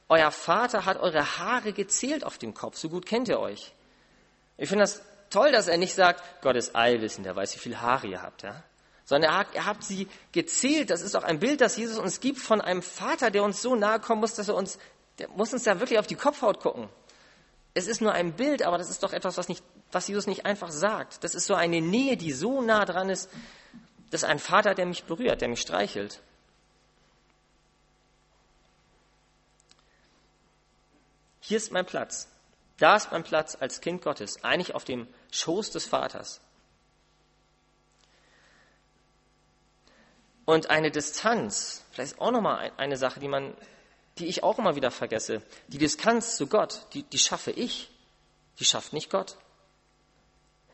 euer 0.09 0.31
Vater 0.31 0.85
hat 0.85 0.99
eure 0.99 1.37
Haare 1.37 1.73
gezählt 1.73 2.23
auf 2.23 2.37
dem 2.37 2.53
Kopf, 2.53 2.77
so 2.77 2.89
gut 2.89 3.05
kennt 3.05 3.27
ihr 3.27 3.39
euch. 3.39 3.73
Ich 4.57 4.69
finde 4.69 4.83
das 4.83 5.01
toll, 5.29 5.51
dass 5.51 5.67
er 5.67 5.77
nicht 5.77 5.93
sagt, 5.93 6.41
Gott 6.41 6.55
ist 6.55 6.75
allwissend, 6.75 7.25
er 7.25 7.35
weiß, 7.35 7.55
wie 7.55 7.59
viele 7.59 7.81
Haare 7.81 8.07
ihr 8.07 8.21
habt. 8.21 8.43
Ja? 8.43 8.63
Sondern 9.05 9.31
er 9.31 9.37
hat, 9.39 9.47
er 9.53 9.65
hat 9.65 9.83
sie 9.83 10.07
gezählt. 10.31 10.89
Das 10.89 11.01
ist 11.01 11.15
auch 11.15 11.23
ein 11.23 11.39
Bild, 11.39 11.61
das 11.61 11.77
Jesus 11.77 11.97
uns 11.97 12.19
gibt 12.19 12.39
von 12.39 12.61
einem 12.61 12.81
Vater, 12.81 13.31
der 13.31 13.43
uns 13.43 13.61
so 13.61 13.75
nahe 13.75 13.99
kommen 13.99 14.21
muss, 14.21 14.35
dass 14.35 14.49
er 14.49 14.55
uns, 14.55 14.79
der 15.19 15.29
muss 15.29 15.53
uns 15.53 15.63
da 15.63 15.79
wirklich 15.79 15.99
auf 15.99 16.07
die 16.07 16.15
Kopfhaut 16.15 16.59
gucken. 16.59 16.89
Es 17.75 17.87
ist 17.87 18.01
nur 18.01 18.13
ein 18.13 18.33
Bild, 18.33 18.63
aber 18.63 18.77
das 18.77 18.89
ist 18.89 19.01
doch 19.01 19.13
etwas, 19.13 19.37
was 19.37 19.47
nicht 19.47 19.63
was 19.93 20.07
Jesus 20.07 20.27
nicht 20.27 20.45
einfach 20.45 20.71
sagt. 20.71 21.23
Das 21.23 21.35
ist 21.35 21.45
so 21.45 21.53
eine 21.53 21.81
Nähe, 21.81 22.17
die 22.17 22.31
so 22.31 22.61
nah 22.61 22.85
dran 22.85 23.09
ist. 23.09 23.29
Das 24.13 24.21
ist 24.21 24.29
ein 24.29 24.37
Vater, 24.37 24.75
der 24.75 24.85
mich 24.85 25.05
berührt, 25.05 25.41
der 25.41 25.47
mich 25.47 25.61
streichelt. 25.61 26.21
Hier 31.39 31.57
ist 31.57 31.71
mein 31.71 31.87
Platz. 31.87 32.27
Da 32.77 32.95
ist 32.95 33.11
mein 33.11 33.23
Platz 33.23 33.57
als 33.59 33.81
Kind 33.81 34.03
Gottes, 34.03 34.43
eigentlich 34.43 34.75
auf 34.75 34.83
dem 34.83 35.07
Schoß 35.31 35.71
des 35.71 35.87
Vaters. 35.87 36.41
Und 40.45 40.69
eine 40.69 40.91
Distanz, 40.91 41.83
vielleicht 41.89 42.21
auch 42.21 42.29
nochmal 42.29 42.71
eine 42.77 42.97
Sache, 42.97 43.19
die 43.19 43.27
man, 43.27 43.57
die 44.19 44.27
ich 44.27 44.43
auch 44.43 44.59
immer 44.59 44.75
wieder 44.75 44.91
vergesse. 44.91 45.41
Die 45.69 45.79
Distanz 45.79 46.35
zu 46.35 46.45
Gott, 46.45 46.85
die, 46.93 47.01
die 47.01 47.17
schaffe 47.17 47.49
ich. 47.49 47.89
Die 48.59 48.65
schafft 48.65 48.93
nicht 48.93 49.09
Gott. 49.09 49.37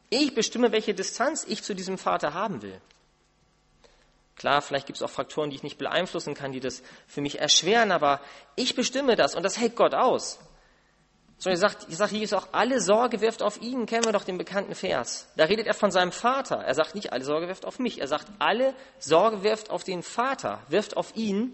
Ich 0.10 0.36
bestimme, 0.36 0.73
welche 0.73 0.93
Distanz 0.93 1.45
ich 1.47 1.63
zu 1.63 1.73
diesem 1.73 1.97
Vater 1.97 2.34
haben 2.34 2.62
will. 2.62 2.82
Klar, 4.39 4.62
vielleicht 4.62 4.88
gibt 4.88 4.97
es 4.97 5.04
auch 5.04 5.10
Faktoren, 5.10 5.49
die 5.49 5.58
ich 5.58 5.63
nicht 5.63 5.78
beeinflussen 5.78 6.34
kann, 6.34 6.54
die 6.54 6.62
das 6.62 6.82
für 7.08 7.19
mich 7.19 7.39
erschweren, 7.39 7.91
aber 7.91 8.21
ich 8.56 8.73
bestimme 8.73 9.17
das 9.17 9.36
und 9.36 9.43
das 9.43 9.60
hält 9.60 9.75
Gott 9.75 9.93
aus. 9.93 10.39
So, 11.38 11.49
er 11.49 11.58
sagt, 11.58 11.88
ich 11.89 11.97
sage 11.97 12.15
Jesus 12.15 12.38
auch, 12.38 12.47
alle 12.54 12.82
Sorge 12.82 13.19
wirft 13.19 13.41
auf 13.41 13.62
ihn, 13.62 13.86
kennen 13.86 14.06
wir 14.06 14.13
doch 14.13 14.23
den 14.23 14.38
bekannten 14.38 14.75
Vers. 14.75 15.28
Da 15.36 15.43
redet 15.45 15.67
er 15.67 15.73
von 15.73 15.91
seinem 15.91 16.13
Vater. 16.13 16.58
Er 16.58 16.73
sagt 16.73 16.95
nicht, 16.95 17.12
alle 17.12 17.23
Sorge 17.23 17.47
wirft 17.47 17.65
auf 17.65 17.80
mich. 17.80 17.99
Er 17.99 18.08
sagt, 18.08 18.28
alle 18.39 18.73
Sorge 18.97 19.43
wirft 19.43 19.69
auf 19.69 19.84
den 19.84 20.04
Vater, 20.04 20.62
wirft 20.69 20.97
auf 20.97 21.15
ihn, 21.15 21.54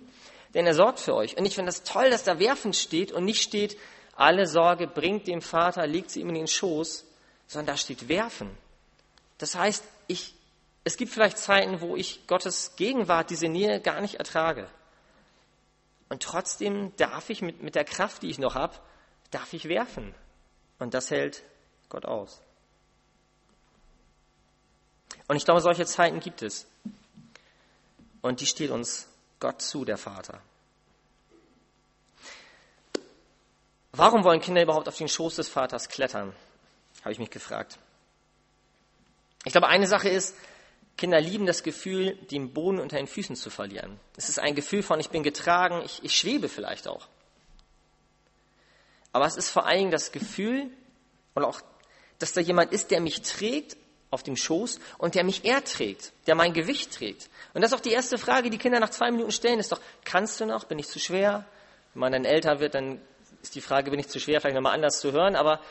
denn 0.54 0.68
er 0.68 0.76
sorgt 0.76 1.00
für 1.00 1.16
euch. 1.16 1.38
Und 1.38 1.46
ich 1.46 1.56
finde 1.56 1.70
das 1.70 1.84
toll, 1.84 2.12
dass 2.12 2.24
da 2.24 2.40
werfend 2.40 2.76
steht 2.76 3.12
und 3.12 3.26
nicht 3.26 3.42
steht, 3.42 3.78
alle 4.16 4.48
Sorge 4.48 4.88
bringt 4.88 5.28
dem 5.28 5.42
Vater, 5.42 5.86
legt 5.88 6.12
sie 6.12 6.22
ihm 6.22 6.30
in 6.30 6.36
den 6.36 6.48
Schoß, 6.48 7.06
sondern 7.48 7.74
da 7.74 7.78
steht 7.78 8.10
werfen. 8.10 8.56
Das 9.38 9.56
heißt, 9.56 9.84
ich, 10.08 10.36
es 10.86 10.98
gibt 10.98 11.12
vielleicht 11.12 11.40
Zeiten, 11.40 11.82
wo 11.82 11.96
ich 11.96 12.28
Gottes 12.28 12.76
Gegenwart, 12.76 13.32
diese 13.32 13.50
Nähe 13.50 13.82
gar 13.82 14.02
nicht 14.02 14.16
ertrage. 14.16 14.70
Und 16.10 16.22
trotzdem 16.22 16.96
darf 16.96 17.32
ich 17.32 17.42
mit, 17.42 17.64
mit 17.64 17.74
der 17.74 17.84
Kraft, 17.84 18.22
die 18.22 18.30
ich 18.30 18.38
noch 18.38 18.54
habe, 18.54 18.76
darf 19.32 19.52
ich 19.54 19.68
werfen. 19.68 20.14
Und 20.78 20.94
das 20.94 21.10
hält 21.10 21.44
Gott 21.90 22.06
aus. 22.06 22.40
Und 25.28 25.38
ich 25.38 25.46
glaube, 25.46 25.60
solche 25.60 25.88
Zeiten 25.88 26.20
gibt 26.20 26.44
es. 26.44 26.68
Und 28.22 28.40
die 28.40 28.46
steht 28.46 28.70
uns 28.70 29.08
Gott 29.40 29.64
zu, 29.64 29.86
der 29.86 29.98
Vater. 29.98 30.40
Warum 33.92 34.24
wollen 34.24 34.42
Kinder 34.42 34.62
überhaupt 34.62 34.88
auf 34.88 34.98
den 34.98 35.08
Schoß 35.08 35.38
des 35.38 35.50
Vaters 35.50 35.90
klettern? 35.90 36.36
Habe 37.02 37.12
ich 37.12 37.20
mich 37.20 37.32
gefragt. 37.32 37.80
Ich 39.46 39.52
glaube, 39.52 39.68
eine 39.68 39.88
Sache 39.88 40.10
ist, 40.10 40.36
Kinder 40.98 41.20
lieben 41.20 41.46
das 41.46 41.64
Gefühl, 41.64 42.16
den 42.32 42.54
Boden 42.54 42.80
unter 42.80 42.98
den 42.98 43.08
Füßen 43.08 43.36
zu 43.36 43.50
verlieren. 43.50 44.00
Es 44.16 44.30
ist 44.30 44.40
ein 44.40 44.56
Gefühl 44.56 44.82
von, 44.82 45.00
ich 45.00 45.10
bin 45.10 45.24
getragen, 45.24 45.82
ich, 45.84 46.04
ich 46.04 46.16
schwebe 46.16 46.48
vielleicht 46.48 46.88
auch. 46.88 47.08
Aber 49.12 49.26
es 49.26 49.36
ist 49.36 49.50
vor 49.50 49.66
allen 49.66 49.80
Dingen 49.80 49.92
das 49.92 50.12
Gefühl 50.12 50.70
und 51.34 51.44
auch, 51.44 51.62
dass 52.20 52.34
da 52.34 52.42
jemand 52.42 52.72
ist, 52.72 52.92
der 52.92 53.02
mich 53.02 53.22
trägt 53.22 53.78
auf 54.12 54.24
dem 54.24 54.38
Schoß 54.38 54.80
und 54.98 55.16
der 55.16 55.26
mich 55.26 55.44
erträgt, 55.44 56.14
der 56.28 56.36
mein 56.36 56.54
Gewicht 56.54 56.94
trägt. 56.94 57.30
Und 57.54 57.62
das 57.62 57.72
ist 57.72 57.78
auch 57.78 57.82
die 57.82 57.92
erste 57.92 58.18
Frage, 58.18 58.50
die 58.50 58.58
Kinder 58.58 58.80
nach 58.80 58.90
zwei 58.90 59.12
Minuten 59.12 59.32
stellen, 59.32 59.60
ist 59.60 59.72
doch, 59.72 59.82
kannst 60.06 60.40
du 60.40 60.46
noch? 60.46 60.64
Bin 60.66 60.80
ich 60.80 60.88
zu 60.88 61.00
schwer? 61.00 61.46
Wenn 61.94 62.00
man 62.00 62.12
dann 62.14 62.26
älter 62.26 62.60
wird, 62.60 62.76
dann 62.76 63.02
ist 63.42 63.56
die 63.56 63.62
Frage, 63.62 63.92
bin 63.92 64.00
ich 64.00 64.08
zu 64.08 64.20
schwer, 64.20 64.40
vielleicht 64.40 64.56
nochmal 64.56 64.74
anders 64.74 65.00
zu 65.00 65.12
hören. 65.12 65.36
Aber 65.36 65.62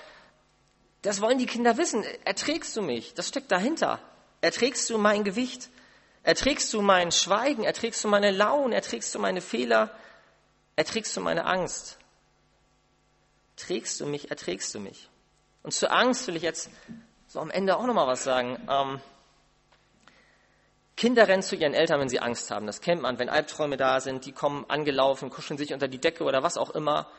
das 1.01 1.21
wollen 1.21 1.39
die 1.39 1.47
Kinder 1.47 1.77
wissen. 1.79 2.05
Erträgst 2.25 2.77
du 2.77 2.83
mich? 2.83 3.15
Das 3.15 3.29
steckt 3.29 3.51
dahinter. 3.51 4.01
Erträgst 4.45 4.91
du 4.91 4.99
mein 4.99 5.25
Gewicht? 5.25 5.71
Erträgst 6.23 6.71
du 6.75 6.83
mein 6.83 7.13
Schweigen? 7.13 7.65
Erträgst 7.65 8.05
du 8.05 8.09
meine 8.09 8.31
Launen? 8.31 8.75
Erträgst 8.75 9.15
du 9.15 9.19
meine 9.19 9.41
Fehler? 9.41 9.91
Erträgst 10.77 11.17
du 11.17 11.23
meine 11.23 11.47
Angst? 11.47 11.97
Trägst 13.57 13.99
du 14.01 14.05
mich, 14.05 14.29
erträgst 14.29 14.75
du 14.75 14.81
mich? 14.81 15.09
Und 15.63 15.73
zur 15.73 15.91
Angst 15.91 16.27
will 16.27 16.37
ich 16.37 16.43
jetzt 16.43 16.69
so 17.27 17.41
am 17.41 17.51
Ende 17.51 17.75
auch 17.75 17.87
nochmal 17.87 18.07
was 18.07 18.23
sagen. 18.23 18.59
Ähm, 18.69 19.01
Kinder 20.95 21.27
rennen 21.27 21.43
zu 21.43 21.57
ihren 21.57 21.73
Eltern, 21.73 22.01
wenn 22.01 22.11
sie 22.11 22.21
Angst 22.21 22.51
haben. 22.51 22.67
Das 22.67 22.83
kennt 22.83 23.01
man, 23.01 23.19
wenn 23.19 23.31
Albträume 23.31 23.79
da 23.79 23.99
sind, 24.01 24.27
die 24.27 24.33
kommen 24.33 24.69
angelaufen, 24.69 25.31
kuscheln 25.31 25.57
sich 25.57 25.73
unter 25.73 25.89
die 25.89 26.03
Decke 26.03 26.23
oder 26.23 26.43
was 26.43 26.59
auch 26.59 26.69
immer. 26.69 27.11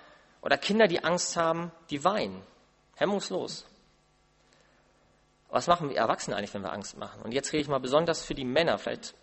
Oder 0.44 0.60
Kinder, 0.60 0.88
die 0.88 1.04
Angst 1.04 1.38
haben, 1.38 1.72
die 1.90 2.04
weinen. 2.04 2.44
Hemmungslos. 2.98 3.66
Was 5.56 5.68
machen 5.68 5.88
wir 5.88 5.96
Erwachsene 5.96 6.36
eigentlich, 6.36 6.54
wenn 6.54 6.64
wir 6.64 6.74
Angst 6.74 6.98
machen? 6.98 7.22
Und 7.22 7.32
jetzt 7.32 7.54
rede 7.54 7.62
ich 7.62 7.70
mal 7.70 7.80
besonders 7.80 8.26
für 8.26 8.36
die 8.36 8.44
Männer. 8.44 8.78
Vielleicht 8.78 9.14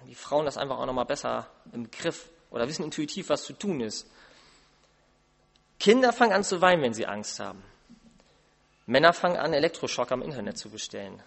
haben 0.00 0.08
die 0.08 0.16
Frauen 0.16 0.44
das 0.44 0.56
einfach 0.56 0.80
auch 0.80 0.86
nochmal 0.86 1.04
besser 1.04 1.46
im 1.72 1.92
Griff 1.92 2.28
oder 2.50 2.66
wissen 2.66 2.82
intuitiv, 2.82 3.28
was 3.28 3.44
zu 3.44 3.52
tun 3.52 3.80
ist. 3.80 4.10
Kinder 5.78 6.12
fangen 6.12 6.32
an 6.32 6.42
zu 6.42 6.60
weinen, 6.60 6.82
wenn 6.82 6.92
sie 6.92 7.06
Angst 7.06 7.38
haben. 7.38 7.62
Männer 8.86 9.12
fangen 9.12 9.36
an, 9.36 9.52
Elektroschock 9.52 10.10
am 10.10 10.22
Internet 10.22 10.58
zu 10.58 10.70
bestellen. 10.70 11.22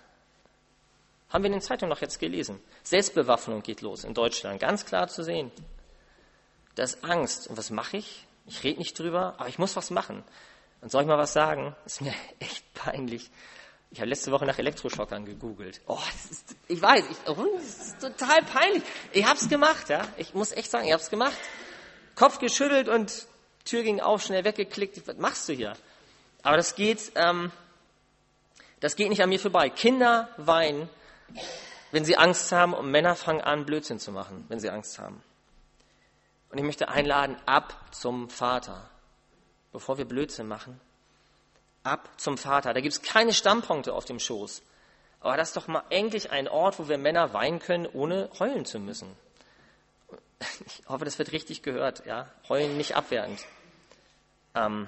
Haben 1.29 1.45
wir 1.45 1.47
in 1.47 1.53
den 1.53 1.61
Zeitungen 1.61 1.91
noch 1.91 2.01
jetzt 2.01 2.19
gelesen. 2.19 2.59
Selbstbewaffnung 2.83 3.63
geht 3.63 3.79
los 3.79 4.03
in 4.03 4.13
Deutschland, 4.13 4.59
ganz 4.59 4.85
klar 4.85 5.07
zu 5.07 5.23
sehen. 5.23 5.53
Das 6.75 6.95
ist 6.95 7.05
Angst. 7.05 7.47
Und 7.47 7.55
was 7.55 7.69
mache 7.69 7.95
ich? 7.95 8.27
Ich 8.45 8.61
rede 8.65 8.79
nicht 8.79 8.99
drüber, 8.99 9.35
aber 9.37 9.47
ich 9.47 9.57
muss 9.57 9.77
was 9.77 9.89
machen. 9.89 10.21
Und 10.81 10.91
soll 10.91 11.03
ich 11.03 11.07
mal 11.07 11.17
was 11.17 11.31
sagen? 11.31 11.77
Ist 11.85 12.01
mir 12.01 12.13
echt 12.39 12.73
peinlich. 12.73 13.31
Ich 13.91 13.99
habe 13.99 14.09
letzte 14.09 14.31
Woche 14.31 14.45
nach 14.45 14.59
Elektroschockern 14.59 15.25
gegoogelt. 15.25 15.81
Oh, 15.87 15.97
ist, 16.29 16.55
ich 16.67 16.79
weiß, 16.79 17.05
ich, 17.09 17.17
oh, 17.27 17.57
das 17.57 17.87
ist 17.87 17.99
total 17.99 18.43
peinlich. 18.43 18.83
Ich 19.13 19.25
habe 19.25 19.39
es 19.39 19.49
gemacht, 19.49 19.89
ja. 19.89 20.07
Ich 20.17 20.33
muss 20.35 20.51
echt 20.51 20.69
sagen, 20.69 20.85
ich 20.85 20.93
habe 20.93 21.01
es 21.01 21.09
gemacht. 21.09 21.37
Kopf 22.15 22.37
geschüttelt 22.37 22.87
und 22.87 23.25
Tür 23.65 23.81
ging 23.81 23.99
auf, 23.99 24.23
schnell 24.23 24.43
weggeklickt. 24.43 25.07
Was 25.07 25.17
machst 25.17 25.49
du 25.49 25.53
hier? 25.53 25.73
Aber 26.43 26.55
das 26.55 26.75
geht, 26.75 27.11
ähm, 27.15 27.51
das 28.79 28.95
geht 28.95 29.09
nicht 29.09 29.23
an 29.23 29.29
mir 29.29 29.39
vorbei. 29.39 29.69
Kinder 29.69 30.29
weinen, 30.37 30.87
wenn 31.91 32.05
sie 32.05 32.15
Angst 32.15 32.51
haben 32.51 32.73
und 32.73 32.91
Männer 32.91 33.15
fangen 33.15 33.41
an, 33.41 33.65
Blödsinn 33.65 33.99
zu 33.99 34.11
machen, 34.11 34.45
wenn 34.49 34.59
sie 34.59 34.69
Angst 34.69 34.99
haben. 34.99 35.23
Und 36.51 36.57
ich 36.57 36.63
möchte 36.63 36.89
einladen, 36.89 37.37
ab 37.45 37.75
zum 37.91 38.29
Vater. 38.29 38.89
Bevor 39.71 39.97
wir 39.97 40.05
Blödsinn 40.05 40.47
machen, 40.47 40.79
ab 41.83 42.09
zum 42.17 42.37
Vater. 42.37 42.73
Da 42.73 42.81
gibt 42.81 42.93
es 42.93 43.01
keine 43.01 43.33
Stammpunkte 43.33 43.93
auf 43.93 44.05
dem 44.05 44.19
Schoß. 44.19 44.61
Aber 45.21 45.37
das 45.37 45.49
ist 45.49 45.57
doch 45.57 45.67
mal 45.67 45.83
endlich 45.89 46.31
ein 46.31 46.47
Ort, 46.47 46.79
wo 46.79 46.87
wir 46.87 46.97
Männer 46.97 47.33
weinen 47.33 47.59
können, 47.59 47.85
ohne 47.85 48.29
heulen 48.39 48.65
zu 48.65 48.79
müssen. 48.79 49.15
Ich 50.65 50.87
hoffe, 50.87 51.03
das 51.05 51.19
wird 51.19 51.33
richtig 51.33 51.63
gehört. 51.63 52.05
Ja? 52.05 52.29
Heulen 52.47 52.77
nicht 52.77 52.95
abwertend. 52.95 53.45
Ähm, 54.55 54.87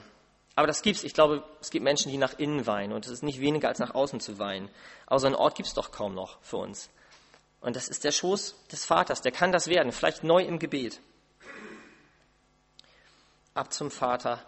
aber 0.56 0.68
das 0.68 0.82
gibt's. 0.82 1.04
Ich 1.04 1.14
glaube, 1.14 1.44
es 1.60 1.70
gibt 1.70 1.84
Menschen, 1.84 2.12
die 2.12 2.18
nach 2.18 2.38
innen 2.38 2.66
weinen 2.68 2.94
und 2.94 3.06
es 3.06 3.12
ist 3.12 3.24
nicht 3.24 3.42
weniger 3.42 3.68
als 3.68 3.80
nach 3.80 3.94
außen 3.94 4.20
zu 4.20 4.40
weinen. 4.40 4.70
Aber 5.06 5.20
so 5.20 5.28
einen 5.28 5.36
Ort 5.36 5.56
gibt 5.56 5.68
es 5.68 5.74
doch 5.74 5.92
kaum 5.92 6.14
noch 6.14 6.42
für 6.42 6.58
uns. 6.58 6.90
Und 7.62 7.76
das 7.76 7.90
ist 7.90 8.04
der 8.04 8.12
Schoß 8.12 8.56
des 8.72 8.86
Vaters. 8.86 9.22
Der 9.22 9.32
kann 9.32 9.52
das 9.52 9.68
werden, 9.68 9.92
vielleicht 9.92 10.24
neu 10.24 10.44
im 10.44 10.60
Gebet. 10.60 11.00
Ab 13.54 13.74
zum 13.74 13.92
Vater 13.92 14.44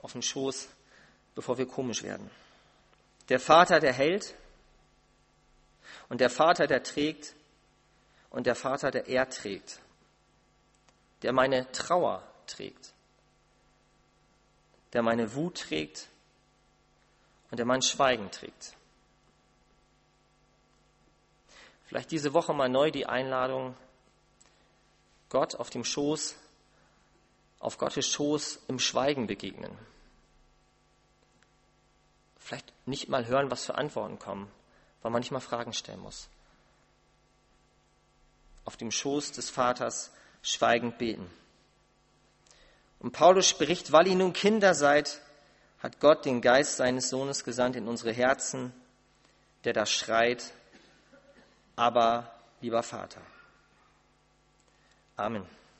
auf 0.00 0.12
den 0.12 0.22
Schoß, 0.22 0.68
bevor 1.34 1.58
wir 1.58 1.66
komisch 1.66 2.02
werden. 2.02 2.30
Der 3.28 3.40
Vater, 3.40 3.80
der 3.80 3.92
hält 3.92 4.34
und 6.08 6.20
der 6.20 6.30
Vater, 6.30 6.66
der 6.66 6.82
trägt 6.82 7.34
und 8.30 8.46
der 8.46 8.54
Vater, 8.54 8.90
der 8.90 9.08
erträgt, 9.08 9.80
der 11.22 11.32
meine 11.32 11.70
Trauer 11.72 12.22
trägt 12.46 12.92
der 14.92 15.02
meine 15.02 15.34
Wut 15.34 15.58
trägt 15.58 16.08
und 17.50 17.58
der 17.58 17.66
mein 17.66 17.82
Schweigen 17.82 18.30
trägt. 18.30 18.74
Vielleicht 21.86 22.10
diese 22.10 22.32
Woche 22.32 22.54
mal 22.54 22.68
neu 22.68 22.90
die 22.90 23.06
Einladung, 23.06 23.76
Gott 25.28 25.54
auf 25.54 25.70
dem 25.70 25.84
Schoß, 25.84 26.36
auf 27.58 27.78
Gottes 27.78 28.08
Schoß 28.08 28.60
im 28.68 28.78
Schweigen 28.78 29.26
begegnen. 29.26 29.76
Nicht 32.86 33.08
mal 33.08 33.26
hören, 33.26 33.50
was 33.50 33.66
für 33.66 33.76
Antworten 33.76 34.18
kommen, 34.18 34.50
weil 35.02 35.10
man 35.10 35.20
nicht 35.20 35.30
mal 35.30 35.40
Fragen 35.40 35.72
stellen 35.72 36.00
muss. 36.00 36.28
Auf 38.64 38.76
dem 38.76 38.90
Schoß 38.90 39.32
des 39.32 39.50
Vaters 39.50 40.12
schweigend 40.42 40.98
beten. 40.98 41.30
Und 42.98 43.12
Paulus 43.12 43.48
spricht, 43.48 43.92
weil 43.92 44.06
ihr 44.06 44.14
nun 44.14 44.32
Kinder 44.32 44.74
seid, 44.74 45.20
hat 45.80 45.98
Gott 45.98 46.24
den 46.24 46.40
Geist 46.40 46.76
seines 46.76 47.08
Sohnes 47.08 47.42
gesandt 47.42 47.74
in 47.74 47.88
unsere 47.88 48.12
Herzen, 48.12 48.72
der 49.64 49.72
da 49.72 49.86
schreit, 49.86 50.52
aber 51.74 52.32
lieber 52.60 52.82
Vater. 52.82 53.20
Amen. 55.16 55.46